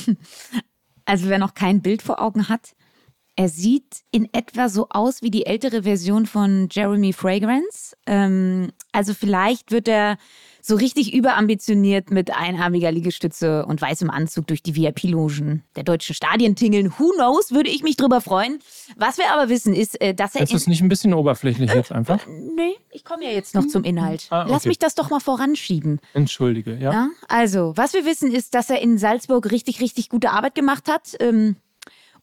Also 1.06 1.28
wer 1.28 1.38
noch 1.38 1.54
kein 1.54 1.82
Bild 1.82 2.02
vor 2.02 2.22
Augen 2.22 2.48
hat, 2.48 2.78
er 3.36 3.50
sieht 3.50 4.02
in 4.12 4.30
etwa 4.32 4.70
so 4.70 4.88
aus 4.90 5.24
wie 5.24 5.32
die 5.32 5.48
ältere 5.48 5.84
Version 5.84 6.28
von 6.28 6.68
Jeremy 6.72 7.14
Fragrance. 7.14 7.96
Ähm, 8.06 8.72
also 8.92 9.14
vielleicht 9.16 9.72
wird 9.72 9.88
er 9.88 10.18
so 10.62 10.76
richtig 10.76 11.14
überambitioniert 11.14 12.12
mit 12.12 12.32
einarmiger 12.32 12.92
Liegestütze 12.92 13.66
und 13.66 13.82
weißem 13.82 14.10
Anzug 14.12 14.48
durch 14.48 14.62
die 14.62 14.76
VIP-Logen 14.76 15.64
der 15.76 15.84
deutschen 15.84 16.14
Stadien 16.14 16.56
tingeln. 16.56 16.94
Who 16.98 17.12
knows, 17.16 17.52
würde 17.52 17.72
ich 17.72 17.82
mich 17.82 17.98
drüber 17.98 18.22
freuen. 18.22 18.60
Was 18.98 19.18
wir 19.18 19.32
aber 19.32 19.50
wissen, 19.50 19.74
ist, 19.74 20.00
äh, 20.00 20.14
dass 20.14 20.36
er. 20.36 20.44
Ist 20.44 20.54
das 20.54 20.68
nicht 20.68 20.82
ein 20.82 20.90
bisschen 20.90 21.14
oberflächlich 21.14 21.74
jetzt 21.74 21.92
einfach? 21.92 22.26
Äh, 22.28 22.32
nee, 22.56 22.76
ich 22.92 23.04
komme 23.04 23.26
ja 23.26 23.32
jetzt 23.32 23.56
noch 23.56 23.68
zum 23.68 23.84
Inhalt. 23.84 24.28
Ah, 24.30 24.44
okay. 24.44 24.52
Lass 24.52 24.66
mich 24.66 24.78
das 24.78 24.94
doch 24.94 25.10
mal 25.10 25.20
voranschieben. 25.20 26.00
Entschuldige, 26.14 26.76
ja. 26.76 26.94
ja. 26.94 27.10
Also, 27.28 27.74
was 27.76 27.94
wir 27.94 28.06
wissen, 28.06 28.32
ist, 28.32 28.54
dass 28.54 28.70
er 28.70 28.80
in 28.80 29.00
Salzburg 29.00 29.52
richtig, 29.52 29.82
richtig 29.82 30.10
gute 30.10 30.30
Arbeit 30.30 30.54
gemacht 30.54 30.88
hat. 30.88 31.16
Ähm, 31.20 31.56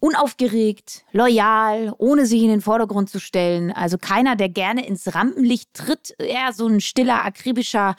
unaufgeregt, 0.01 1.05
loyal, 1.13 1.95
ohne 1.99 2.27
sich 2.27 2.43
in 2.43 2.49
den 2.49 2.63
Vordergrund 2.63 3.11
zu 3.11 3.21
stellen. 3.21 3.71
Also 3.71 3.99
keiner, 3.99 4.35
der 4.35 4.49
gerne 4.49 4.87
ins 4.87 5.15
Rampenlicht 5.15 5.73
tritt. 5.75 6.15
Eher 6.19 6.53
so 6.53 6.67
ein 6.67 6.81
stiller, 6.81 7.25
akribischer 7.25 7.95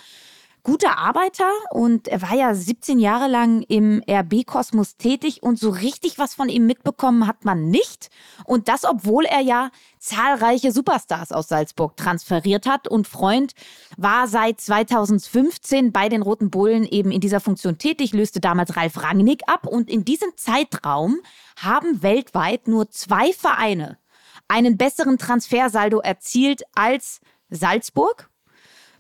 guter 0.63 0.97
Arbeiter 0.97 1.49
und 1.71 2.07
er 2.07 2.21
war 2.21 2.35
ja 2.35 2.53
17 2.53 2.99
Jahre 2.99 3.27
lang 3.27 3.63
im 3.63 4.03
RB-Kosmos 4.09 4.97
tätig 4.97 5.43
und 5.43 5.59
so 5.59 5.69
richtig 5.69 6.17
was 6.17 6.35
von 6.35 6.49
ihm 6.49 6.65
mitbekommen 6.65 7.27
hat 7.27 7.45
man 7.45 7.69
nicht. 7.69 8.09
Und 8.45 8.67
das, 8.67 8.83
obwohl 8.83 9.25
er 9.25 9.41
ja 9.41 9.71
zahlreiche 9.99 10.71
Superstars 10.71 11.31
aus 11.31 11.47
Salzburg 11.47 11.95
transferiert 11.95 12.65
hat. 12.65 12.87
Und 12.87 13.07
Freund 13.07 13.53
war 13.97 14.27
seit 14.27 14.59
2015 14.59 15.91
bei 15.91 16.09
den 16.09 16.21
Roten 16.21 16.49
Bullen 16.49 16.85
eben 16.85 17.11
in 17.11 17.21
dieser 17.21 17.39
Funktion 17.39 17.77
tätig, 17.77 18.13
löste 18.13 18.39
damals 18.39 18.75
Ralf 18.75 19.01
Rangnick 19.03 19.43
ab. 19.47 19.67
Und 19.67 19.89
in 19.89 20.05
diesem 20.05 20.29
Zeitraum 20.35 21.19
haben 21.57 22.01
weltweit 22.01 22.67
nur 22.67 22.89
zwei 22.89 23.33
Vereine 23.33 23.97
einen 24.47 24.77
besseren 24.77 25.17
Transfersaldo 25.17 25.99
erzielt 25.99 26.63
als 26.73 27.21
Salzburg 27.49 28.30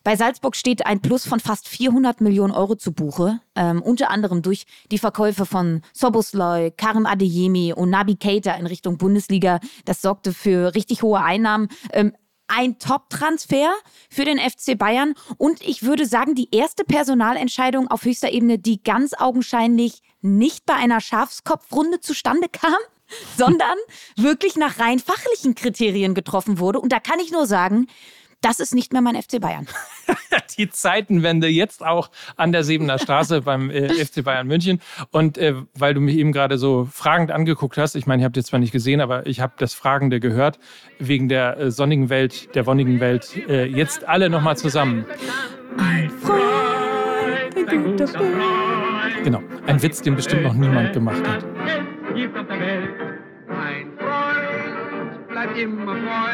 bei 0.03 0.15
Salzburg 0.15 0.55
steht 0.55 0.85
ein 0.85 1.01
Plus 1.01 1.27
von 1.27 1.39
fast 1.39 1.67
400 1.67 2.21
Millionen 2.21 2.53
Euro 2.53 2.75
zu 2.75 2.91
Buche, 2.91 3.39
ähm, 3.55 3.81
unter 3.81 4.09
anderem 4.09 4.41
durch 4.41 4.65
die 4.91 4.97
Verkäufe 4.97 5.45
von 5.45 5.81
Sobosloi, 5.93 6.71
Karim 6.71 7.05
Adeyemi 7.05 7.73
und 7.73 7.89
Nabi 7.89 8.15
Keita 8.15 8.53
in 8.53 8.65
Richtung 8.65 8.97
Bundesliga. 8.97 9.59
Das 9.85 10.01
sorgte 10.01 10.33
für 10.33 10.73
richtig 10.75 11.03
hohe 11.03 11.21
Einnahmen. 11.21 11.67
Ähm, 11.93 12.13
ein 12.47 12.79
Top-Transfer 12.79 13.71
für 14.09 14.25
den 14.25 14.37
FC 14.37 14.77
Bayern 14.77 15.13
und 15.37 15.61
ich 15.61 15.83
würde 15.83 16.05
sagen, 16.05 16.35
die 16.35 16.53
erste 16.53 16.83
Personalentscheidung 16.83 17.87
auf 17.87 18.03
höchster 18.03 18.31
Ebene, 18.31 18.59
die 18.59 18.83
ganz 18.83 19.13
augenscheinlich 19.17 20.01
nicht 20.19 20.65
bei 20.65 20.73
einer 20.73 20.99
Schafskopfrunde 20.99 22.01
zustande 22.01 22.49
kam, 22.49 22.75
sondern 23.37 23.77
wirklich 24.17 24.57
nach 24.57 24.79
rein 24.79 24.99
fachlichen 24.99 25.55
Kriterien 25.55 26.13
getroffen 26.13 26.59
wurde. 26.59 26.79
Und 26.79 26.91
da 26.91 26.99
kann 26.99 27.19
ich 27.19 27.31
nur 27.31 27.45
sagen, 27.45 27.87
das 28.41 28.59
ist 28.59 28.73
nicht 28.73 28.91
mehr 28.91 29.01
mein 29.01 29.15
FC 29.15 29.39
Bayern. 29.39 29.67
Die 30.57 30.69
Zeitenwende 30.69 31.47
jetzt 31.47 31.85
auch 31.85 32.09
an 32.35 32.51
der 32.51 32.63
Sebener 32.63 32.97
Straße 32.99 33.41
beim 33.43 33.69
äh, 33.69 33.89
FC 34.03 34.23
Bayern 34.23 34.47
München. 34.47 34.81
Und 35.11 35.37
äh, 35.37 35.55
weil 35.75 35.93
du 35.93 36.01
mich 36.01 36.15
eben 36.17 36.31
gerade 36.31 36.57
so 36.57 36.87
fragend 36.91 37.31
angeguckt 37.31 37.77
hast, 37.77 37.95
ich 37.95 38.07
meine, 38.07 38.21
ich 38.21 38.25
habe 38.25 38.33
dir 38.33 38.43
zwar 38.43 38.59
nicht 38.59 38.71
gesehen, 38.71 38.99
aber 38.99 39.25
ich 39.27 39.39
habe 39.39 39.53
das 39.57 39.73
Fragende 39.73 40.19
gehört, 40.19 40.59
wegen 40.99 41.29
der 41.29 41.57
äh, 41.57 41.71
sonnigen 41.71 42.09
Welt, 42.09 42.53
der 42.55 42.65
wonnigen 42.65 42.99
Welt, 42.99 43.35
äh, 43.47 43.65
jetzt 43.65 44.07
alle 44.07 44.29
nochmal 44.29 44.57
zusammen. 44.57 45.05
Ein 45.77 46.09
Freund, 46.09 47.69
ein 47.69 47.83
guter 47.83 48.07
Freund. 48.07 49.23
Genau, 49.23 49.41
ein 49.67 49.81
Witz, 49.81 50.01
den 50.01 50.15
bestimmt 50.15 50.43
noch 50.43 50.53
niemand 50.53 50.93
gemacht 50.93 51.25
hat. 51.27 51.45
Ein 53.53 53.91
Freund 53.97 55.27
bleibt 55.29 55.57
immer 55.57 55.95
Freund. 55.95 56.30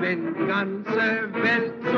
Wenn 0.00 0.46
ganze 0.46 1.28
Welt 1.42 1.72
zusammenbricht. 1.82 1.97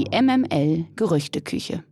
Die 0.00 0.18
MML 0.18 0.86
Gerüchteküche. 0.96 1.84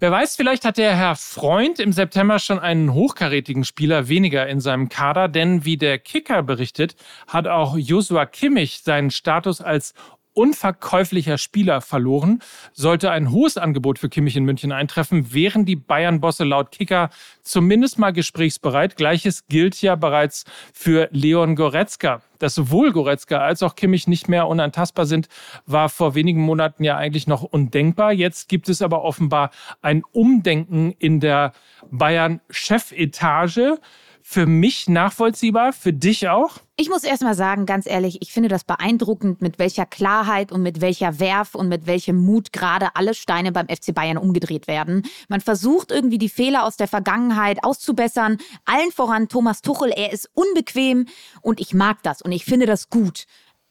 Wer 0.00 0.10
weiß, 0.10 0.36
vielleicht 0.36 0.64
hat 0.64 0.78
der 0.78 0.96
Herr 0.96 1.16
Freund 1.16 1.78
im 1.78 1.92
September 1.92 2.38
schon 2.38 2.58
einen 2.58 2.94
hochkarätigen 2.94 3.64
Spieler 3.64 4.08
weniger 4.08 4.46
in 4.48 4.58
seinem 4.58 4.88
Kader, 4.88 5.28
denn 5.28 5.66
wie 5.66 5.76
der 5.76 5.98
Kicker 5.98 6.42
berichtet, 6.42 6.96
hat 7.26 7.46
auch 7.46 7.76
Joshua 7.76 8.24
Kimmich 8.24 8.80
seinen 8.82 9.10
Status 9.10 9.60
als 9.60 9.92
unverkäuflicher 10.34 11.38
Spieler 11.38 11.80
verloren. 11.80 12.40
Sollte 12.72 13.10
ein 13.10 13.30
hohes 13.30 13.56
Angebot 13.56 13.98
für 13.98 14.08
Kimmich 14.08 14.36
in 14.36 14.44
München 14.44 14.72
eintreffen, 14.72 15.32
wären 15.32 15.64
die 15.64 15.76
Bayern-Bosse 15.76 16.44
laut 16.44 16.70
Kicker 16.70 17.10
zumindest 17.42 17.98
mal 17.98 18.12
gesprächsbereit. 18.12 18.96
Gleiches 18.96 19.46
gilt 19.46 19.80
ja 19.80 19.94
bereits 19.94 20.44
für 20.72 21.08
Leon 21.12 21.56
Goretzka. 21.56 22.22
Dass 22.38 22.54
sowohl 22.54 22.92
Goretzka 22.92 23.38
als 23.38 23.62
auch 23.62 23.74
Kimmich 23.74 24.06
nicht 24.06 24.28
mehr 24.28 24.48
unantastbar 24.48 25.06
sind, 25.06 25.28
war 25.66 25.88
vor 25.88 26.14
wenigen 26.14 26.40
Monaten 26.40 26.84
ja 26.84 26.96
eigentlich 26.96 27.26
noch 27.26 27.42
undenkbar. 27.42 28.12
Jetzt 28.12 28.48
gibt 28.48 28.68
es 28.68 28.82
aber 28.82 29.02
offenbar 29.02 29.50
ein 29.80 30.02
Umdenken 30.12 30.92
in 30.98 31.20
der 31.20 31.52
Bayern-Chefetage 31.90 33.78
für 34.26 34.46
mich 34.46 34.88
nachvollziehbar, 34.88 35.74
für 35.74 35.92
dich 35.92 36.30
auch? 36.30 36.56
Ich 36.76 36.88
muss 36.88 37.04
erst 37.04 37.22
mal 37.22 37.34
sagen, 37.34 37.66
ganz 37.66 37.86
ehrlich, 37.86 38.22
ich 38.22 38.32
finde 38.32 38.48
das 38.48 38.64
beeindruckend, 38.64 39.42
mit 39.42 39.58
welcher 39.58 39.84
Klarheit 39.84 40.50
und 40.50 40.62
mit 40.62 40.80
welcher 40.80 41.20
Werf 41.20 41.54
und 41.54 41.68
mit 41.68 41.86
welchem 41.86 42.16
Mut 42.16 42.50
gerade 42.50 42.96
alle 42.96 43.12
Steine 43.12 43.52
beim 43.52 43.68
FC 43.68 43.94
Bayern 43.94 44.16
umgedreht 44.16 44.66
werden. 44.66 45.02
Man 45.28 45.42
versucht 45.42 45.92
irgendwie 45.92 46.16
die 46.16 46.30
Fehler 46.30 46.64
aus 46.64 46.78
der 46.78 46.88
Vergangenheit 46.88 47.62
auszubessern. 47.62 48.38
Allen 48.64 48.92
voran 48.92 49.28
Thomas 49.28 49.60
Tuchel, 49.60 49.92
er 49.94 50.10
ist 50.10 50.30
unbequem 50.32 51.06
und 51.42 51.60
ich 51.60 51.74
mag 51.74 52.02
das 52.02 52.22
und 52.22 52.32
ich 52.32 52.46
finde 52.46 52.64
das 52.64 52.88
gut. 52.88 53.26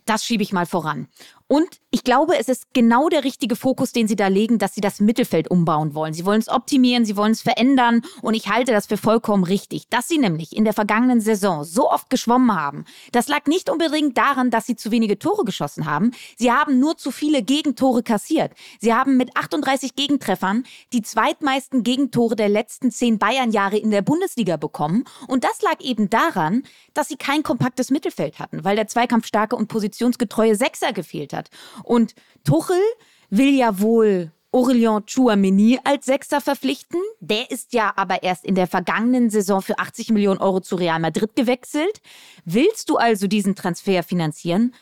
Das 0.06 0.24
schiebe 0.24 0.44
ich 0.44 0.54
mal 0.54 0.68
voran. 0.68 1.08
Und 1.54 1.68
ich 1.92 2.04
glaube, 2.04 2.40
es 2.40 2.50
ist 2.50 2.74
genau 2.74 3.10
der 3.10 3.24
richtige 3.24 3.56
Fokus, 3.56 3.92
den 3.92 4.08
Sie 4.08 4.16
da 4.16 4.26
legen, 4.26 4.58
dass 4.58 4.74
Sie 4.74 4.82
das 4.82 5.00
Mittelfeld 5.00 5.52
umbauen 5.52 5.94
wollen. 5.94 6.12
Sie 6.12 6.26
wollen 6.26 6.40
es 6.40 6.50
optimieren, 6.50 7.06
Sie 7.06 7.16
wollen 7.16 7.34
es 7.34 7.44
verändern 7.44 8.02
und 8.24 8.34
ich 8.34 8.50
halte 8.50 8.72
das 8.72 8.88
für 8.88 8.98
vollkommen 8.98 9.44
richtig. 9.44 9.88
Dass 9.90 10.08
Sie 10.08 10.18
nämlich 10.18 10.58
in 10.58 10.64
der 10.64 10.74
vergangenen 10.74 11.22
Saison 11.22 11.64
so 11.64 11.92
oft 11.92 12.10
geschwommen 12.10 12.60
haben, 12.60 12.86
das 13.12 13.28
lag 13.28 13.46
nicht 13.46 13.70
unbedingt 13.70 14.18
daran, 14.18 14.50
dass 14.50 14.66
Sie 14.66 14.76
zu 14.76 14.90
wenige 14.90 15.20
Tore 15.20 15.46
geschossen 15.46 15.86
haben. 15.86 16.10
Sie 16.36 16.52
haben 16.52 16.80
nur 16.80 16.98
zu 16.98 17.12
viele 17.12 17.44
Gegentore 17.44 18.02
kassiert. 18.02 18.54
Sie 18.80 18.96
haben 18.96 19.16
mit 19.16 19.38
38 19.38 19.96
Gegentreffern 19.96 20.64
die 20.92 21.04
zweitmeisten 21.04 21.84
Gegentore 21.84 22.36
der 22.36 22.50
letzten 22.50 22.90
zehn 22.90 23.20
Bayern-Jahre 23.20 23.78
in 23.78 23.92
der 23.92 24.02
Bundesliga 24.02 24.58
bekommen. 24.58 25.04
Und 25.28 25.44
das 25.44 25.62
lag 25.62 25.80
eben 25.82 26.10
daran, 26.10 26.64
dass 26.96 27.10
Sie 27.10 27.18
kein 27.18 27.44
kompaktes 27.44 27.92
Mittelfeld 27.92 28.40
hatten, 28.40 28.64
weil 28.64 28.76
der 28.76 28.88
zweikampfstarke 28.88 29.56
und 29.56 29.68
positionsgetreue 29.68 30.56
Sechser 30.56 30.92
gefehlt 30.94 31.32
hat 31.32 31.43
hat. 31.44 31.84
Und 31.84 32.16
Tuchel 32.44 32.82
will 33.30 33.54
ja 33.54 33.80
wohl 33.80 34.32
Aurelien 34.52 35.04
Chouameni 35.08 35.80
als 35.84 36.06
Sechser 36.06 36.40
verpflichten. 36.40 37.00
Der 37.20 37.50
ist 37.50 37.74
ja 37.74 37.92
aber 37.96 38.22
erst 38.22 38.46
in 38.46 38.54
der 38.54 38.68
vergangenen 38.68 39.32
Saison 39.32 39.62
für 39.62 39.80
80 39.80 40.10
Millionen 40.10 40.40
Euro 40.40 40.60
zu 40.60 40.76
Real 40.76 41.00
Madrid 41.00 41.36
gewechselt. 41.36 42.02
Willst 42.46 42.90
du 42.90 42.98
also 42.98 43.28
diesen 43.28 43.56
Transfer 43.56 44.04
finanzieren? 44.04 44.74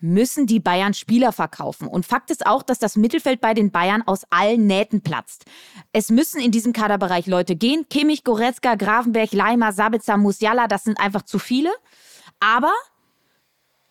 müssen 0.00 0.46
die 0.46 0.60
Bayern 0.60 0.94
Spieler 0.94 1.32
verkaufen. 1.32 1.86
Und 1.86 2.06
Fakt 2.06 2.30
ist 2.30 2.46
auch, 2.46 2.62
dass 2.62 2.78
das 2.78 2.96
Mittelfeld 2.96 3.40
bei 3.40 3.54
den 3.54 3.70
Bayern 3.70 4.02
aus 4.06 4.24
allen 4.30 4.66
Nähten 4.66 5.02
platzt. 5.02 5.44
Es 5.92 6.10
müssen 6.10 6.40
in 6.40 6.50
diesem 6.50 6.72
Kaderbereich 6.72 7.26
Leute 7.26 7.54
gehen. 7.54 7.86
Kimmich, 7.88 8.24
Goretzka, 8.24 8.74
Grafenberg, 8.74 9.32
Leimer, 9.32 9.72
Sabitzer, 9.72 10.16
Musiala, 10.16 10.66
das 10.66 10.84
sind 10.84 10.98
einfach 10.98 11.22
zu 11.22 11.38
viele. 11.38 11.70
Aber 12.40 12.72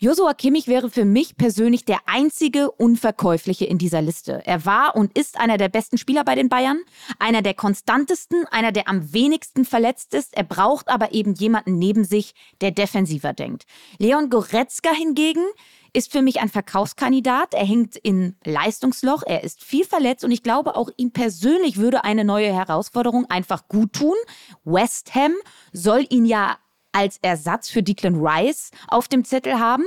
Josua 0.01 0.33
Kimmich 0.33 0.69
wäre 0.69 0.89
für 0.89 1.03
mich 1.03 1.35
persönlich 1.35 1.83
der 1.83 1.97
einzige 2.05 2.71
Unverkäufliche 2.71 3.65
in 3.65 3.77
dieser 3.77 4.01
Liste. 4.01 4.41
Er 4.45 4.65
war 4.65 4.95
und 4.95 5.17
ist 5.17 5.37
einer 5.37 5.57
der 5.57 5.67
besten 5.67 5.97
Spieler 5.97 6.23
bei 6.23 6.35
den 6.35 6.47
Bayern, 6.47 6.79
einer 7.19 7.41
der 7.41 7.53
konstantesten, 7.53 8.45
einer 8.49 8.71
der 8.71 8.87
am 8.87 9.11
wenigsten 9.11 9.65
verletzt 9.65 10.13
ist. 10.13 10.37
Er 10.37 10.45
braucht 10.45 10.87
aber 10.87 11.11
eben 11.11 11.33
jemanden 11.33 11.77
neben 11.77 12.05
sich, 12.05 12.33
der 12.61 12.71
defensiver 12.71 13.33
denkt. 13.33 13.65
Leon 13.97 14.29
Goretzka 14.29 14.89
hingegen 14.93 15.43
ist 15.91 16.13
für 16.13 16.21
mich 16.21 16.39
ein 16.39 16.47
Verkaufskandidat. 16.47 17.53
Er 17.53 17.65
hängt 17.65 17.97
in 17.97 18.37
Leistungsloch, 18.45 19.23
er 19.25 19.43
ist 19.43 19.61
viel 19.61 19.83
verletzt 19.83 20.23
und 20.23 20.31
ich 20.31 20.43
glaube, 20.43 20.77
auch 20.77 20.89
ihm 20.95 21.11
persönlich 21.11 21.75
würde 21.75 22.05
eine 22.05 22.23
neue 22.23 22.53
Herausforderung 22.53 23.25
einfach 23.25 23.67
gut 23.67 23.91
tun. 23.91 24.15
West 24.63 25.13
Ham 25.13 25.33
soll 25.73 26.05
ihn 26.09 26.23
ja 26.23 26.57
als 26.91 27.17
Ersatz 27.22 27.69
für 27.69 27.84
Declan 27.84 28.15
Rice 28.15 28.72
auf 28.88 29.08
dem 29.08 29.24
Zettel 29.24 29.60
haben. 29.60 29.86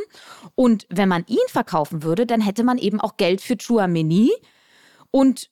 Und 0.54 0.86
wenn 0.88 1.08
man 1.08 1.24
ihn 1.26 1.38
verkaufen 1.48 2.02
würde, 2.02 2.26
dann 2.26 2.40
hätte 2.40 2.64
man 2.64 2.78
eben 2.78 3.00
auch 3.00 3.16
Geld 3.16 3.40
für 3.40 3.56
Chouameni. 3.56 4.30
Und 5.10 5.50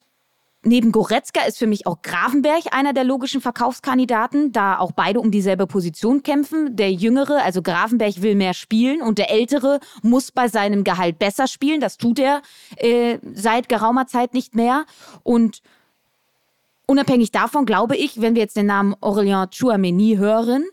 neben 0.62 0.92
Goretzka 0.92 1.42
ist 1.46 1.58
für 1.58 1.66
mich 1.66 1.86
auch 1.86 2.02
Gravenberg 2.02 2.72
einer 2.72 2.92
der 2.92 3.04
logischen 3.04 3.40
Verkaufskandidaten, 3.40 4.52
da 4.52 4.78
auch 4.78 4.92
beide 4.92 5.20
um 5.20 5.30
dieselbe 5.30 5.66
Position 5.66 6.22
kämpfen. 6.22 6.76
Der 6.76 6.92
Jüngere, 6.92 7.42
also 7.42 7.62
Gravenberg, 7.62 8.22
will 8.22 8.34
mehr 8.34 8.54
spielen 8.54 9.02
und 9.02 9.18
der 9.18 9.30
Ältere 9.30 9.80
muss 10.02 10.32
bei 10.32 10.48
seinem 10.48 10.84
Gehalt 10.84 11.18
besser 11.18 11.46
spielen. 11.46 11.80
Das 11.80 11.96
tut 11.96 12.18
er 12.18 12.42
äh, 12.76 13.18
seit 13.34 13.68
geraumer 13.68 14.06
Zeit 14.06 14.34
nicht 14.34 14.54
mehr. 14.54 14.84
Und 15.22 15.62
Unabhängig 16.90 17.30
davon 17.30 17.66
glaube 17.66 17.96
ich, 17.96 18.20
wenn 18.20 18.34
wir 18.34 18.42
jetzt 18.42 18.56
den 18.56 18.66
Namen 18.66 18.96
Aurélien 18.96 19.48
Chouameni 19.56 20.16
hören, 20.16 20.64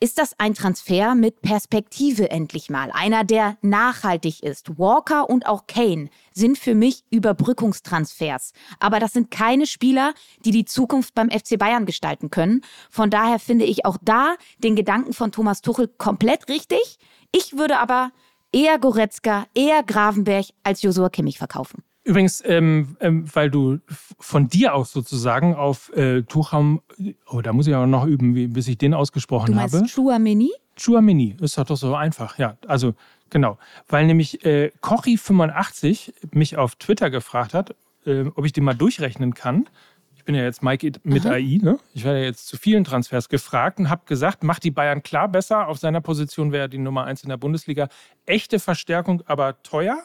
ist 0.00 0.18
das 0.18 0.38
ein 0.38 0.54
Transfer 0.54 1.14
mit 1.14 1.42
Perspektive 1.42 2.30
endlich 2.30 2.70
mal. 2.70 2.90
Einer, 2.92 3.24
der 3.24 3.56
nachhaltig 3.62 4.42
ist. 4.42 4.78
Walker 4.78 5.28
und 5.28 5.46
auch 5.46 5.66
Kane 5.66 6.08
sind 6.32 6.58
für 6.58 6.74
mich 6.74 7.04
Überbrückungstransfers. 7.10 8.52
Aber 8.78 9.00
das 9.00 9.12
sind 9.12 9.30
keine 9.30 9.66
Spieler, 9.66 10.14
die 10.44 10.52
die 10.52 10.64
Zukunft 10.64 11.14
beim 11.14 11.30
FC 11.30 11.58
Bayern 11.58 11.86
gestalten 11.86 12.30
können. 12.30 12.62
Von 12.90 13.10
daher 13.10 13.38
finde 13.38 13.64
ich 13.64 13.84
auch 13.84 13.96
da 14.00 14.36
den 14.58 14.76
Gedanken 14.76 15.12
von 15.12 15.32
Thomas 15.32 15.62
Tuchel 15.62 15.88
komplett 15.88 16.48
richtig. 16.48 16.98
Ich 17.32 17.58
würde 17.58 17.78
aber 17.78 18.12
eher 18.52 18.78
Goretzka, 18.78 19.46
eher 19.54 19.82
Gravenberg 19.82 20.46
als 20.62 20.82
Josua 20.82 21.08
Kimmich 21.08 21.38
verkaufen. 21.38 21.82
Übrigens, 22.04 22.42
ähm, 22.46 22.96
ähm, 23.00 23.24
weil 23.34 23.50
du 23.50 23.80
von 24.18 24.48
dir 24.48 24.74
aus 24.74 24.92
sozusagen 24.92 25.54
auf 25.54 25.94
äh, 25.94 26.22
Tucham, 26.22 26.80
oh, 27.26 27.42
da 27.42 27.52
muss 27.52 27.66
ich 27.66 27.74
aber 27.74 27.86
noch 27.86 28.06
üben, 28.06 28.34
wie, 28.34 28.46
bis 28.46 28.66
ich 28.68 28.78
den 28.78 28.94
ausgesprochen 28.94 29.48
du 29.48 29.54
meinst 29.54 29.74
habe. 29.74 29.86
Chouameni? 29.86 30.50
Chouameni, 30.78 31.36
ist 31.40 31.58
doch 31.58 31.76
so 31.76 31.94
einfach, 31.94 32.38
ja. 32.38 32.56
Also 32.66 32.94
genau, 33.30 33.58
weil 33.88 34.06
nämlich 34.06 34.44
äh, 34.44 34.70
Kochi85 34.80 36.14
mich 36.32 36.56
auf 36.56 36.76
Twitter 36.76 37.10
gefragt 37.10 37.52
hat, 37.52 37.74
äh, 38.06 38.24
ob 38.34 38.46
ich 38.46 38.52
den 38.52 38.64
mal 38.64 38.74
durchrechnen 38.74 39.34
kann. 39.34 39.68
Ich 40.16 40.24
bin 40.24 40.34
ja 40.34 40.42
jetzt 40.42 40.62
Mike 40.62 40.92
mit 41.04 41.26
Aha. 41.26 41.34
AI, 41.34 41.58
ne? 41.60 41.78
Ich 41.94 42.04
werde 42.04 42.20
ja 42.20 42.24
jetzt 42.26 42.46
zu 42.46 42.56
vielen 42.56 42.84
Transfers 42.84 43.28
gefragt 43.28 43.78
und 43.78 43.90
habe 43.90 44.02
gesagt, 44.06 44.44
macht 44.44 44.62
die 44.64 44.70
Bayern 44.70 45.02
klar 45.02 45.28
besser. 45.28 45.68
Auf 45.68 45.78
seiner 45.78 46.00
Position 46.00 46.52
wäre 46.52 46.68
die 46.68 46.78
Nummer 46.78 47.04
1 47.04 47.22
in 47.22 47.28
der 47.28 47.38
Bundesliga. 47.38 47.88
Echte 48.24 48.58
Verstärkung, 48.58 49.22
aber 49.26 49.62
teuer. 49.62 49.98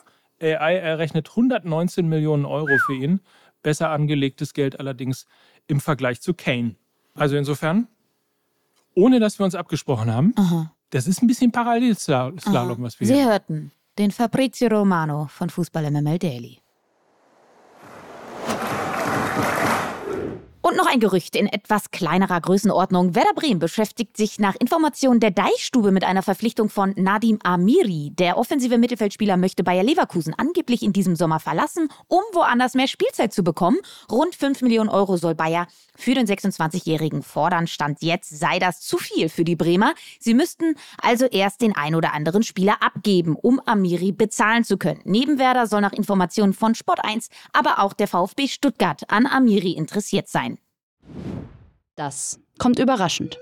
AI 0.43 0.75
errechnet 0.75 1.29
119 1.29 2.07
Millionen 2.07 2.45
Euro 2.45 2.77
für 2.85 2.93
ihn. 2.93 3.21
Besser 3.62 3.89
angelegtes 3.89 4.53
Geld 4.53 4.79
allerdings 4.79 5.25
im 5.67 5.79
Vergleich 5.79 6.21
zu 6.21 6.33
Kane. 6.33 6.75
Also 7.15 7.35
insofern, 7.38 7.88
ohne 8.93 9.19
dass 9.19 9.39
wir 9.39 9.45
uns 9.45 9.55
abgesprochen 9.55 10.12
haben, 10.12 10.33
Aha. 10.35 10.73
das 10.89 11.07
ist 11.07 11.21
ein 11.21 11.27
bisschen 11.27 11.51
Parallelslalom, 11.51 12.83
was 12.83 13.00
wir 13.00 13.07
Sie 13.07 13.13
hier 13.13 13.29
hörten 13.29 13.71
den 13.97 14.12
Fabrizio 14.12 14.67
Romano 14.69 15.27
von 15.27 15.50
Fußball 15.50 15.89
MML 15.91 16.19
Daily. 16.19 16.59
Und 20.73 20.77
noch 20.77 20.91
ein 20.91 20.99
Gerücht 20.99 21.35
in 21.35 21.45
etwas 21.45 21.91
kleinerer 21.91 22.41
Größenordnung. 22.41 23.13
Werder 23.13 23.35
Bremen 23.35 23.59
beschäftigt 23.59 24.17
sich 24.17 24.39
nach 24.39 24.55
Informationen 24.55 25.19
der 25.19 25.29
Deichstube 25.29 25.91
mit 25.91 26.03
einer 26.03 26.23
Verpflichtung 26.23 26.67
von 26.67 26.95
Nadim 26.97 27.37
Amiri. 27.43 28.11
Der 28.17 28.39
offensive 28.39 28.79
Mittelfeldspieler 28.79 29.37
möchte 29.37 29.63
Bayer 29.63 29.83
Leverkusen 29.83 30.33
angeblich 30.35 30.81
in 30.81 30.91
diesem 30.91 31.15
Sommer 31.15 31.39
verlassen, 31.39 31.89
um 32.07 32.21
woanders 32.31 32.73
mehr 32.73 32.87
Spielzeit 32.87 33.33
zu 33.33 33.43
bekommen. 33.43 33.77
Rund 34.11 34.33
5 34.33 34.63
Millionen 34.63 34.89
Euro 34.89 35.15
soll 35.15 35.35
Bayer 35.35 35.67
für 35.95 36.15
den 36.15 36.25
26-Jährigen 36.25 37.21
fordern. 37.21 37.67
Stand 37.67 38.01
jetzt 38.01 38.35
sei 38.35 38.57
das 38.57 38.81
zu 38.81 38.97
viel 38.97 39.29
für 39.29 39.43
die 39.43 39.55
Bremer. 39.55 39.93
Sie 40.19 40.33
müssten 40.33 40.73
also 40.99 41.25
erst 41.25 41.61
den 41.61 41.75
ein 41.75 41.93
oder 41.93 42.15
anderen 42.15 42.41
Spieler 42.41 42.81
abgeben, 42.81 43.35
um 43.39 43.61
Amiri 43.67 44.11
bezahlen 44.11 44.63
zu 44.63 44.77
können. 44.77 45.01
Neben 45.03 45.37
Werder 45.37 45.67
soll 45.67 45.81
nach 45.81 45.93
Informationen 45.93 46.53
von 46.53 46.73
Sport 46.73 47.05
1 47.05 47.29
aber 47.51 47.77
auch 47.77 47.93
der 47.93 48.07
VfB 48.07 48.47
Stuttgart 48.47 49.03
an 49.09 49.27
Amiri 49.27 49.73
interessiert 49.73 50.27
sein. 50.27 50.57
Das 51.95 52.39
kommt 52.57 52.79
überraschend. 52.79 53.38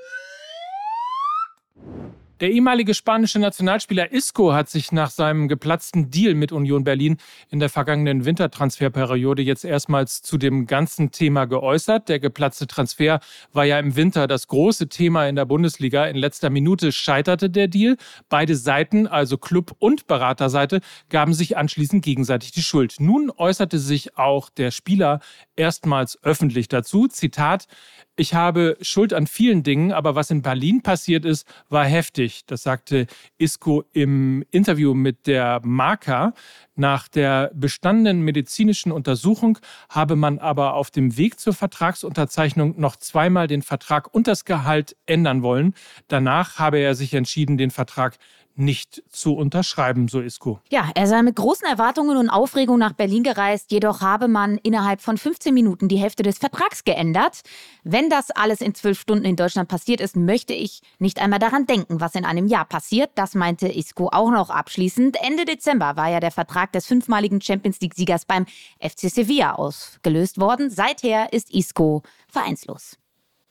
Der 2.41 2.49
ehemalige 2.49 2.95
spanische 2.95 3.37
Nationalspieler 3.37 4.11
Isco 4.11 4.51
hat 4.51 4.67
sich 4.67 4.91
nach 4.91 5.11
seinem 5.11 5.47
geplatzten 5.47 6.09
Deal 6.09 6.33
mit 6.33 6.51
Union 6.51 6.83
Berlin 6.83 7.17
in 7.51 7.59
der 7.59 7.69
vergangenen 7.69 8.25
Wintertransferperiode 8.25 9.43
jetzt 9.43 9.63
erstmals 9.63 10.23
zu 10.23 10.39
dem 10.39 10.65
ganzen 10.65 11.11
Thema 11.11 11.45
geäußert. 11.45 12.09
Der 12.09 12.19
geplatzte 12.19 12.65
Transfer 12.65 13.19
war 13.53 13.65
ja 13.65 13.77
im 13.77 13.95
Winter 13.95 14.25
das 14.25 14.47
große 14.47 14.89
Thema 14.89 15.27
in 15.27 15.35
der 15.35 15.45
Bundesliga. 15.45 16.05
In 16.05 16.15
letzter 16.15 16.49
Minute 16.49 16.91
scheiterte 16.91 17.51
der 17.51 17.67
Deal. 17.67 17.95
Beide 18.27 18.55
Seiten, 18.55 19.05
also 19.05 19.37
Club 19.37 19.75
und 19.77 20.07
Beraterseite, 20.07 20.81
gaben 21.09 21.35
sich 21.35 21.57
anschließend 21.57 22.03
gegenseitig 22.03 22.51
die 22.51 22.63
Schuld. 22.63 22.95
Nun 22.97 23.29
äußerte 23.29 23.77
sich 23.77 24.17
auch 24.17 24.49
der 24.49 24.71
Spieler 24.71 25.19
erstmals 25.55 26.17
öffentlich 26.23 26.69
dazu. 26.69 27.07
Zitat, 27.07 27.67
ich 28.15 28.33
habe 28.33 28.77
Schuld 28.81 29.13
an 29.13 29.25
vielen 29.25 29.63
Dingen, 29.63 29.91
aber 29.91 30.15
was 30.15 30.31
in 30.31 30.41
Berlin 30.41 30.81
passiert 30.81 31.23
ist, 31.23 31.47
war 31.69 31.85
heftig. 31.85 32.30
Das 32.47 32.63
sagte 32.63 33.07
Isco 33.37 33.83
im 33.93 34.43
Interview 34.51 34.93
mit 34.93 35.27
der 35.27 35.61
Marca. 35.63 36.33
Nach 36.75 37.07
der 37.07 37.51
bestandenen 37.53 38.21
medizinischen 38.21 38.91
Untersuchung 38.91 39.59
habe 39.89 40.15
man 40.15 40.39
aber 40.39 40.73
auf 40.73 40.89
dem 40.89 41.17
Weg 41.17 41.39
zur 41.39 41.53
Vertragsunterzeichnung 41.53 42.79
noch 42.79 42.95
zweimal 42.95 43.47
den 43.47 43.61
Vertrag 43.61 44.13
und 44.13 44.27
das 44.27 44.45
Gehalt 44.45 44.95
ändern 45.05 45.43
wollen. 45.43 45.73
Danach 46.07 46.59
habe 46.59 46.79
er 46.79 46.95
sich 46.95 47.13
entschieden, 47.13 47.57
den 47.57 47.71
Vertrag 47.71 48.17
nicht 48.55 49.03
zu 49.09 49.33
unterschreiben, 49.35 50.07
so 50.07 50.21
Isco. 50.21 50.59
Ja, 50.69 50.89
er 50.95 51.07
sei 51.07 51.21
mit 51.21 51.35
großen 51.35 51.67
Erwartungen 51.67 52.17
und 52.17 52.29
Aufregung 52.29 52.77
nach 52.77 52.93
Berlin 52.93 53.23
gereist, 53.23 53.71
jedoch 53.71 54.01
habe 54.01 54.27
man 54.27 54.57
innerhalb 54.57 55.01
von 55.01 55.17
15 55.17 55.53
Minuten 55.53 55.87
die 55.87 55.97
Hälfte 55.97 56.23
des 56.23 56.37
Vertrags 56.37 56.83
geändert. 56.83 57.41
Wenn 57.83 58.09
das 58.09 58.31
alles 58.31 58.61
in 58.61 58.75
zwölf 58.75 58.99
Stunden 58.99 59.25
in 59.25 59.35
Deutschland 59.35 59.69
passiert 59.69 60.01
ist, 60.01 60.15
möchte 60.15 60.53
ich 60.53 60.81
nicht 60.99 61.19
einmal 61.21 61.39
daran 61.39 61.65
denken, 61.65 61.99
was 61.99 62.15
in 62.15 62.25
einem 62.25 62.47
Jahr 62.47 62.65
passiert. 62.65 63.11
Das 63.15 63.35
meinte 63.35 63.67
Isco 63.67 64.09
auch 64.11 64.31
noch 64.31 64.49
abschließend. 64.49 65.17
Ende 65.21 65.45
Dezember 65.45 65.95
war 65.95 66.09
ja 66.09 66.19
der 66.19 66.31
Vertrag 66.31 66.71
des 66.73 66.85
fünfmaligen 66.85 67.41
Champions 67.41 67.79
League-Siegers 67.81 68.25
beim 68.25 68.45
FC 68.79 69.09
Sevilla 69.09 69.53
ausgelöst 69.53 70.39
worden. 70.39 70.69
Seither 70.69 71.33
ist 71.33 71.53
Isco 71.53 72.03
vereinslos. 72.27 72.97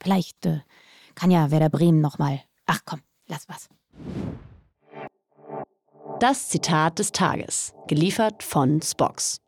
Vielleicht 0.02 0.46
äh, 0.46 0.60
kann 1.14 1.30
ja 1.30 1.50
Werder 1.50 1.68
Bremen 1.68 2.00
nochmal. 2.00 2.40
Ach 2.66 2.80
komm, 2.84 3.00
lass 3.26 3.48
was. 3.48 3.68
Das 6.20 6.50
Zitat 6.50 6.98
des 6.98 7.12
Tages, 7.12 7.72
geliefert 7.88 8.42
von 8.42 8.82
Spox. 8.82 9.40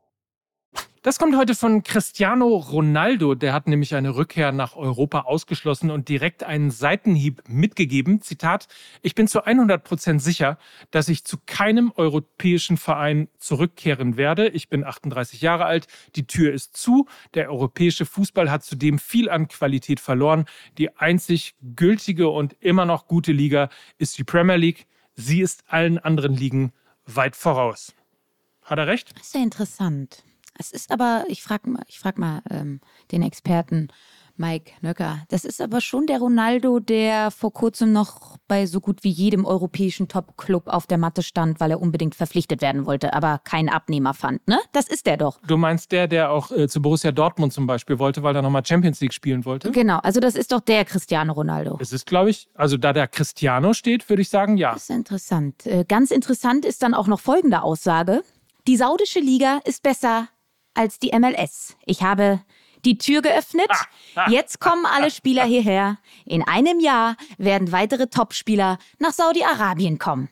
Das 1.03 1.19
kommt 1.19 1.37
heute 1.37 1.55
von 1.55 1.83
Cristiano 1.83 2.47
Ronaldo. 2.47 3.35
Der 3.35 3.53
hat 3.53 3.67
nämlich 3.67 3.95
eine 3.95 4.17
Rückkehr 4.17 4.53
nach 4.53 4.75
Europa 4.75 5.21
ausgeschlossen 5.21 5.91
und 5.91 6.09
direkt 6.09 6.45
einen 6.45 6.71
Seitenhieb 6.71 7.43
mitgegeben. 7.47 8.23
Zitat, 8.23 8.69
ich 9.03 9.15
bin 9.15 9.29
zu 9.29 9.45
100 9.45 9.85
Prozent 9.85 10.23
sicher, 10.23 10.57
dass 10.91 11.11
ich 11.11 11.25
zu 11.25 11.37
keinem 11.45 11.93
europäischen 11.95 12.79
Verein 12.79 13.29
zurückkehren 13.37 14.17
werde. 14.17 14.49
Ich 14.49 14.71
bin 14.71 14.83
38 14.83 15.43
Jahre 15.43 15.67
alt, 15.67 15.89
die 16.17 16.27
Tür 16.27 16.55
ist 16.55 16.75
zu. 16.75 17.07
Der 17.35 17.51
europäische 17.51 18.07
Fußball 18.07 18.51
hat 18.51 18.65
zudem 18.65 18.99
viel 18.99 19.29
an 19.29 19.47
Qualität 19.47 20.01
verloren. 20.01 20.47
Die 20.79 20.97
einzig 20.97 21.55
gültige 21.77 22.31
und 22.31 22.57
immer 22.61 22.87
noch 22.87 23.09
gute 23.09 23.33
Liga 23.33 23.69
ist 23.99 24.17
die 24.17 24.25
Premier 24.25 24.57
League. 24.57 24.87
Sie 25.23 25.41
ist 25.41 25.63
allen 25.69 25.99
anderen 25.99 26.35
Ligen 26.35 26.73
weit 27.07 27.37
voraus. 27.37 27.95
Hat 28.63 28.79
er 28.79 28.87
recht? 28.87 29.13
Das 29.17 29.29
ist 29.29 29.35
ja 29.35 29.43
interessant. 29.43 30.25
Es 30.59 30.73
ist 30.73 30.91
aber, 30.91 31.25
ich 31.29 31.43
frage 31.43 31.71
mal, 31.71 31.83
ich 31.87 31.99
frag 31.99 32.19
mal 32.19 32.43
ähm, 32.51 32.81
den 33.11 33.23
Experten 33.23 33.89
Mike 34.37 34.73
Nöcker, 34.81 35.25
das 35.29 35.45
ist 35.45 35.61
aber 35.61 35.81
schon 35.81 36.07
der 36.07 36.18
Ronaldo, 36.18 36.81
der 36.81 37.31
vor 37.31 37.53
kurzem 37.53 37.92
noch 37.92 38.37
bei 38.49 38.66
so 38.66 38.81
gut 38.81 39.05
wie 39.05 39.11
jedem 39.11 39.45
europäischen 39.45 40.09
Top-Club 40.09 40.68
auf 40.68 40.87
der 40.87 40.99
Matte 40.99 41.23
stand, 41.23 41.61
weil 41.61 41.71
er 41.71 41.81
unbedingt 41.81 42.14
verpflichtet 42.14 42.62
werden 42.62 42.87
wollte, 42.87 43.14
aber 43.14 43.38
keinen 43.45 43.68
Abnehmer 43.68 44.14
fand, 44.14 44.47
ne? 44.49 44.59
Das 44.73 44.88
ist 44.88 45.07
der 45.07 45.16
doch. 45.16 45.40
Du 45.47 45.57
meinst 45.57 45.92
der, 45.92 46.09
der 46.09 46.31
auch 46.31 46.51
äh, 46.51 46.68
zu 46.68 46.83
Borussia 46.83 47.12
Dortmund 47.12 47.53
zum 47.53 47.66
Beispiel 47.66 47.99
wollte, 47.99 48.23
weil 48.23 48.35
er 48.35 48.42
nochmal 48.42 48.64
Champions 48.64 49.01
League 49.01 49.14
spielen 49.14 49.45
wollte? 49.45 49.71
Genau, 49.71 49.99
also 49.99 50.21
das 50.21 50.35
ist 50.35 50.53
doch 50.53 50.61
der 50.61 50.85
Cristiano 50.85 51.33
Ronaldo. 51.33 51.79
Es 51.81 51.92
ist, 51.92 52.07
glaube 52.07 52.31
ich, 52.31 52.49
also 52.55 52.77
da 52.77 52.92
der 52.92 53.09
Cristiano 53.09 53.73
steht, 53.73 54.09
würde 54.09 54.23
ich 54.23 54.29
sagen, 54.29 54.57
ja. 54.57 54.73
Das 54.73 54.85
ist 54.85 54.90
interessant. 54.90 55.66
Äh, 55.66 55.85
Ganz 55.87 56.11
interessant 56.11 56.64
ist 56.64 56.83
dann 56.83 56.95
auch 56.95 57.07
noch 57.07 57.21
folgende 57.21 57.62
Aussage. 57.62 58.23
Die 58.66 58.77
saudische 58.77 59.21
Liga 59.21 59.61
ist 59.64 59.83
besser 59.83 60.29
als 60.75 60.99
die 60.99 61.11
MLS. 61.18 61.77
Ich 61.85 62.03
habe 62.03 62.40
die 62.85 62.99
Tür 62.99 63.23
geöffnet. 63.23 63.71
Jetzt 64.29 64.61
kommen 64.61 64.87
alle 64.87 65.11
Spieler 65.11 65.45
hierher. 65.45 65.99
In 66.25 66.42
einem 66.47 66.81
Jahr 66.81 67.16
werden 67.38 67.73
weitere 67.73 68.07
Topspieler 68.07 68.79
nach 68.99 69.12
Saudi-Arabien 69.12 69.99
kommen. 69.99 70.29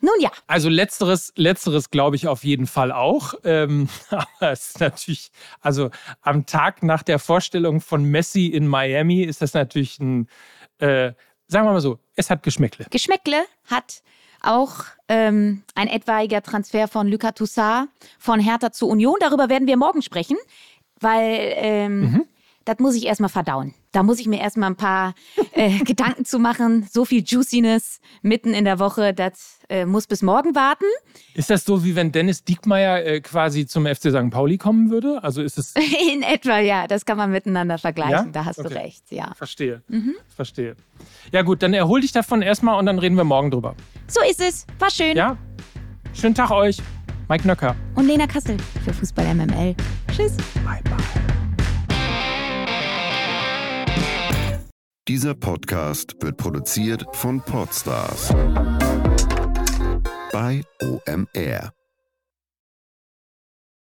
Nun 0.00 0.14
ja, 0.20 0.30
Also 0.46 0.68
letzteres, 0.68 1.32
letzteres 1.36 1.90
glaube 1.90 2.16
ich 2.16 2.28
auf 2.28 2.44
jeden 2.44 2.66
Fall 2.66 2.92
auch. 2.92 3.34
Ähm, 3.44 3.88
aber 4.10 4.52
es 4.52 4.70
ist 4.70 4.80
natürlich, 4.80 5.30
also 5.60 5.90
am 6.20 6.44
Tag 6.46 6.82
nach 6.82 7.02
der 7.02 7.18
Vorstellung 7.18 7.80
von 7.80 8.04
Messi 8.04 8.46
in 8.46 8.66
Miami 8.68 9.22
ist 9.22 9.40
das 9.40 9.54
natürlich 9.54 9.98
ein, 9.98 10.28
äh, 10.78 11.12
sagen 11.48 11.66
wir 11.66 11.72
mal 11.72 11.80
so, 11.80 11.98
es 12.14 12.28
hat 12.28 12.42
Geschmäckle. 12.42 12.86
Geschmäckle 12.90 13.44
hat 13.64 14.02
auch 14.42 14.84
ähm, 15.08 15.62
ein 15.74 15.88
etwaiger 15.88 16.42
Transfer 16.42 16.88
von 16.88 17.08
Lucas 17.08 17.34
Toussaint 17.34 17.88
von 18.18 18.38
Hertha 18.38 18.70
zu 18.72 18.88
Union. 18.88 19.16
Darüber 19.20 19.48
werden 19.48 19.66
wir 19.66 19.76
morgen 19.76 20.02
sprechen, 20.02 20.36
weil 21.00 21.52
ähm, 21.56 22.22
das 22.64 22.78
muss 22.80 22.96
ich 22.96 23.06
erstmal 23.06 23.30
verdauen. 23.30 23.74
Da 23.92 24.02
muss 24.02 24.18
ich 24.18 24.26
mir 24.26 24.40
erstmal 24.40 24.70
ein 24.70 24.76
paar 24.76 25.14
äh, 25.52 25.78
Gedanken 25.84 26.24
zu 26.24 26.38
machen. 26.40 26.86
So 26.92 27.04
viel 27.04 27.22
Juiciness 27.24 28.00
mitten 28.22 28.52
in 28.54 28.64
der 28.64 28.78
Woche, 28.80 29.14
das 29.14 29.60
äh, 29.68 29.86
muss 29.86 30.06
bis 30.08 30.20
morgen 30.20 30.54
warten. 30.54 30.84
Ist 31.34 31.48
das 31.48 31.64
so, 31.64 31.84
wie 31.84 31.94
wenn 31.94 32.10
Dennis 32.12 32.42
Diekmeyer 32.44 33.04
äh, 33.06 33.20
quasi 33.20 33.66
zum 33.66 33.86
FC 33.86 34.10
St. 34.10 34.30
Pauli 34.30 34.58
kommen 34.58 34.90
würde? 34.90 35.22
Also 35.22 35.42
ist 35.42 35.58
es. 35.58 35.74
In 36.12 36.22
etwa, 36.22 36.58
ja. 36.58 36.86
Das 36.88 37.04
kann 37.06 37.16
man 37.16 37.30
miteinander 37.30 37.78
vergleichen. 37.78 38.12
Ja? 38.12 38.32
Da 38.32 38.44
hast 38.44 38.58
Okay. 38.58 38.68
du 38.68 38.74
recht, 38.74 39.04
ja. 39.10 39.32
Verstehe. 39.34 39.82
Verstehe. 40.34 40.74
Ja, 41.32 41.42
gut, 41.42 41.62
dann 41.62 41.72
erhol 41.72 42.00
dich 42.00 42.12
davon 42.12 42.42
erstmal 42.42 42.78
und 42.78 42.86
dann 42.86 42.98
reden 42.98 43.16
wir 43.16 43.24
morgen 43.24 43.50
drüber. 43.50 43.76
So 44.08 44.20
ist 44.28 44.40
es. 44.40 44.66
War 44.78 44.90
schön. 44.90 45.16
Ja? 45.16 45.38
Schönen 46.14 46.34
Tag 46.34 46.50
euch. 46.50 46.78
Mike 47.28 47.46
Nöcker. 47.46 47.74
Und 47.94 48.06
Lena 48.08 48.26
Kassel 48.26 48.56
für 48.84 48.92
Fußball 48.92 49.34
MML. 49.34 49.74
Tschüss. 50.16 50.34
Bye, 50.64 50.80
bye. 50.84 50.96
Dieser 55.06 55.34
Podcast 55.34 56.14
wird 56.20 56.38
produziert 56.38 57.04
von 57.12 57.40
Podstars 57.42 58.32
bei 60.32 60.62
OMR. 60.82 61.75